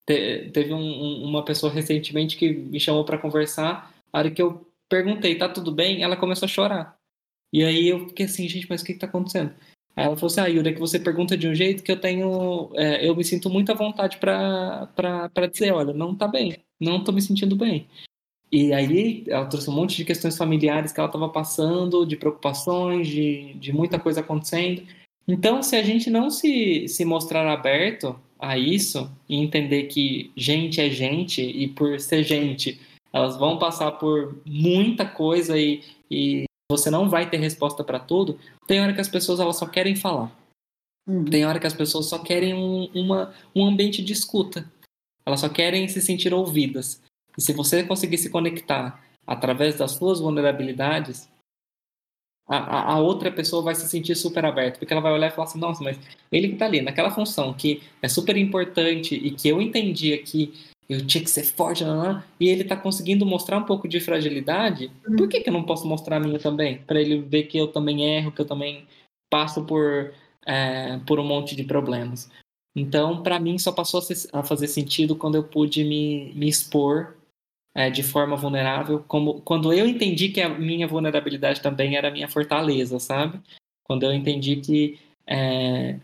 [0.07, 3.95] te, teve um, um, uma pessoa recentemente que me chamou para conversar.
[4.13, 6.03] A hora que eu perguntei: Tá tudo bem?
[6.03, 6.99] Ela começou a chorar.
[7.51, 9.55] E aí eu fiquei assim: Gente, mas o que está acontecendo?
[9.97, 11.99] Aí ela falou assim: Ah, Yuri, é que você pergunta de um jeito que eu
[11.99, 12.71] tenho.
[12.75, 17.23] É, eu me sinto muita vontade para dizer: Olha, não tá bem, não tô me
[17.23, 17.89] sentindo bem.
[18.51, 23.09] E aí ela trouxe um monte de questões familiares que ela estava passando, de preocupações,
[23.09, 24.83] de, de muita coisa acontecendo.
[25.27, 30.81] Então, se a gente não se, se mostrar aberto a isso e entender que gente
[30.81, 32.81] é gente e por ser gente,
[33.13, 38.39] elas vão passar por muita coisa e, e você não vai ter resposta para tudo,
[38.67, 40.31] tem hora que as pessoas elas só querem falar.
[41.09, 41.25] Uhum.
[41.25, 44.71] Tem hora que as pessoas só querem um, uma, um ambiente de escuta.
[45.25, 47.03] Elas só querem se sentir ouvidas.
[47.37, 51.29] E se você conseguir se conectar através das suas vulnerabilidades,
[52.49, 55.49] a, a, outra pessoa vai se sentir super aberta, porque ela vai olhar e falar
[55.49, 55.99] assim, nossa, mas
[56.31, 60.55] ele que tá ali, naquela função que é super importante e que eu entendia que
[60.89, 61.83] eu tinha que ser forte,
[62.39, 65.17] e ele tá conseguindo mostrar um pouco de fragilidade, uhum.
[65.17, 66.79] por que, que eu não posso mostrar a minha também?
[66.79, 68.87] Para ele ver que eu também erro, que eu também
[69.29, 70.13] passo por,
[70.47, 72.31] é, por um monte de problemas.
[72.77, 74.01] Então, para mim, só passou
[74.33, 77.16] a, fazer sentido quando eu pude me, me expor
[77.77, 82.27] é, de forma vulnerável, como quando eu entendi que a minha vulnerabilidade também era minha
[82.27, 83.39] fortaleza, sabe?
[83.85, 85.97] Quando eu entendi que é,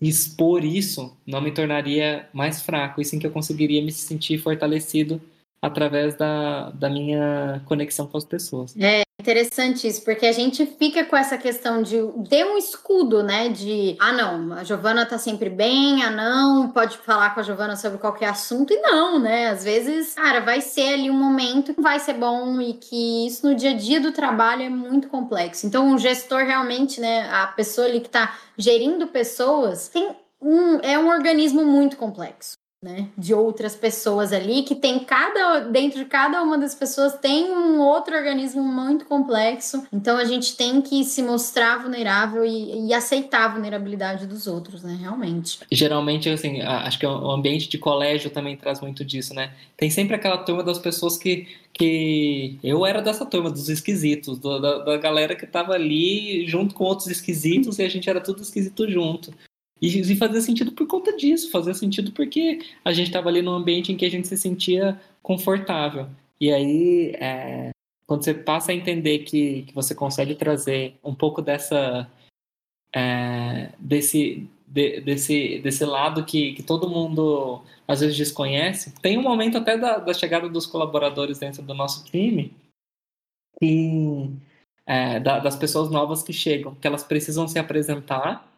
[0.00, 5.20] expor isso não me tornaria mais fraco, e sim que eu conseguiria me sentir fortalecido
[5.60, 8.76] através da, da minha conexão com as pessoas.
[8.76, 11.96] É interessante isso, porque a gente fica com essa questão de
[12.30, 13.48] ter um escudo, né?
[13.48, 17.76] De ah, não, a Giovana tá sempre bem, ah, não, pode falar com a Giovana
[17.76, 19.48] sobre qualquer assunto, e não, né?
[19.48, 23.46] Às vezes, cara, vai ser ali um momento que vai ser bom e que isso
[23.46, 25.66] no dia a dia do trabalho é muito complexo.
[25.66, 30.98] Então, o gestor realmente, né, a pessoa ali que tá gerindo pessoas, tem um, é
[30.98, 36.40] um organismo muito complexo né, de outras pessoas ali, que tem cada dentro de cada
[36.42, 39.84] uma das pessoas tem um outro organismo muito complexo.
[39.92, 44.84] Então a gente tem que se mostrar vulnerável e, e aceitar a vulnerabilidade dos outros,
[44.84, 45.58] né, realmente.
[45.72, 49.52] Geralmente, assim, acho que o ambiente de colégio também traz muito disso, né?
[49.76, 51.48] Tem sempre aquela turma das pessoas que
[51.78, 56.74] que eu era dessa turma dos esquisitos, do, da, da galera que tava ali junto
[56.74, 59.32] com outros esquisitos e a gente era tudo esquisito junto.
[59.80, 63.54] E, e fazia sentido por conta disso, fazia sentido porque a gente estava ali num
[63.54, 66.08] ambiente em que a gente se sentia confortável.
[66.40, 67.70] E aí, é,
[68.06, 72.10] quando você passa a entender que, que você consegue trazer um pouco dessa.
[72.94, 79.22] É, desse, de, desse, desse lado que, que todo mundo às vezes desconhece, tem um
[79.22, 82.54] momento até da, da chegada dos colaboradores dentro do nosso time.
[84.86, 88.48] É, da, das pessoas novas que chegam, que elas precisam se apresentar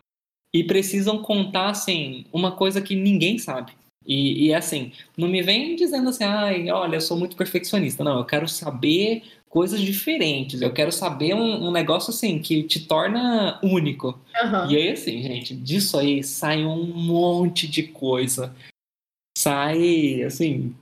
[0.53, 3.73] e precisam contar, assim, uma coisa que ninguém sabe.
[4.07, 8.03] E, e assim, não me vem dizendo assim, ai, olha, eu sou muito perfeccionista.
[8.03, 10.63] Não, eu quero saber coisas diferentes.
[10.63, 14.19] Eu quero saber um, um negócio assim que te torna único.
[14.43, 14.71] Uhum.
[14.71, 18.55] E aí, assim, gente, disso aí sai um monte de coisa.
[19.37, 20.75] Sai, assim,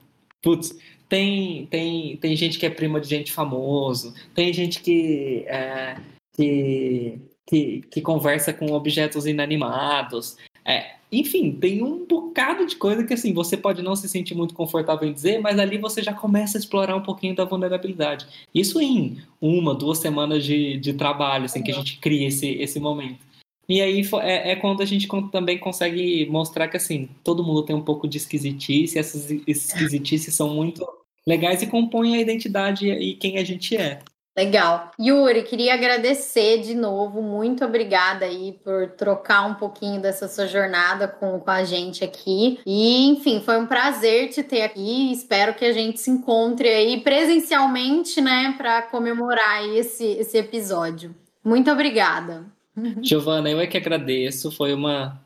[0.42, 0.76] putz,
[1.08, 5.96] tem, tem, tem gente que é prima de gente famoso, tem gente que, é,
[6.34, 7.18] que
[7.48, 10.36] que, que conversa com objetos inanimados.
[10.64, 14.52] É, enfim, tem um bocado de coisa que assim você pode não se sentir muito
[14.52, 18.26] confortável em dizer, mas ali você já começa a explorar um pouquinho da vulnerabilidade.
[18.54, 22.78] Isso em uma, duas semanas de, de trabalho, assim, que a gente cria esse, esse
[22.78, 23.26] momento.
[23.66, 27.74] E aí é, é, quando a gente também consegue mostrar que assim, todo mundo tem
[27.74, 30.86] um pouco de esquisitice, essas esquisitices são muito
[31.26, 34.00] legais e compõem a identidade e quem a gente é.
[34.38, 34.92] Legal.
[35.00, 37.20] Yuri, queria agradecer de novo.
[37.20, 42.60] Muito obrigada aí por trocar um pouquinho dessa sua jornada com, com a gente aqui.
[42.64, 45.10] E, enfim, foi um prazer te ter aqui.
[45.10, 51.12] Espero que a gente se encontre aí presencialmente, né, para comemorar esse, esse episódio.
[51.44, 52.46] Muito obrigada.
[53.02, 54.52] Giovana, eu é que agradeço.
[54.52, 55.20] Foi uma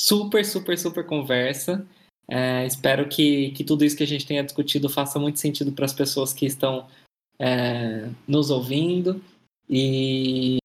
[0.00, 1.84] super, super, super conversa.
[2.30, 5.84] É, espero que, que tudo isso que a gente tenha discutido faça muito sentido para
[5.84, 6.86] as pessoas que estão
[7.38, 9.22] é, nos ouvindo.
[9.68, 10.58] E,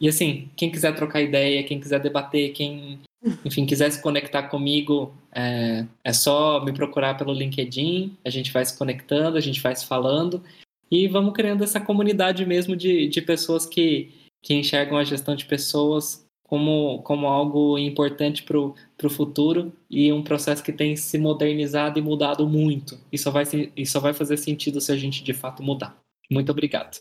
[0.00, 3.00] e assim, quem quiser trocar ideia, quem quiser debater, quem
[3.44, 8.16] enfim quiser se conectar comigo, é, é só me procurar pelo LinkedIn.
[8.24, 10.42] A gente vai se conectando, a gente vai se falando
[10.90, 14.10] e vamos criando essa comunidade mesmo de, de pessoas que,
[14.42, 18.74] que enxergam a gestão de pessoas como, como algo importante para o
[19.08, 22.98] futuro e um processo que tem se modernizado e mudado muito.
[23.12, 23.44] E só, vai,
[23.76, 25.96] e só vai fazer sentido se a gente de fato mudar.
[26.28, 26.98] Muito obrigado.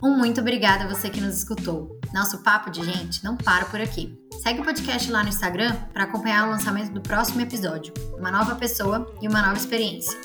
[0.00, 1.98] Um muito obrigada a você que nos escutou.
[2.14, 4.16] Nosso papo de gente não para por aqui.
[4.40, 8.54] Segue o podcast lá no Instagram para acompanhar o lançamento do próximo episódio, uma nova
[8.54, 10.16] pessoa e uma nova experiência.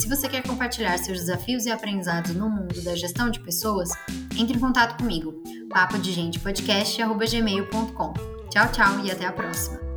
[0.00, 3.90] Se você quer compartilhar seus desafios e aprendizados no mundo da gestão de pessoas,
[4.38, 8.14] entre em contato comigo, papo de gente podcast@gmail.com.
[8.48, 9.87] Tchau, tchau e até a próxima.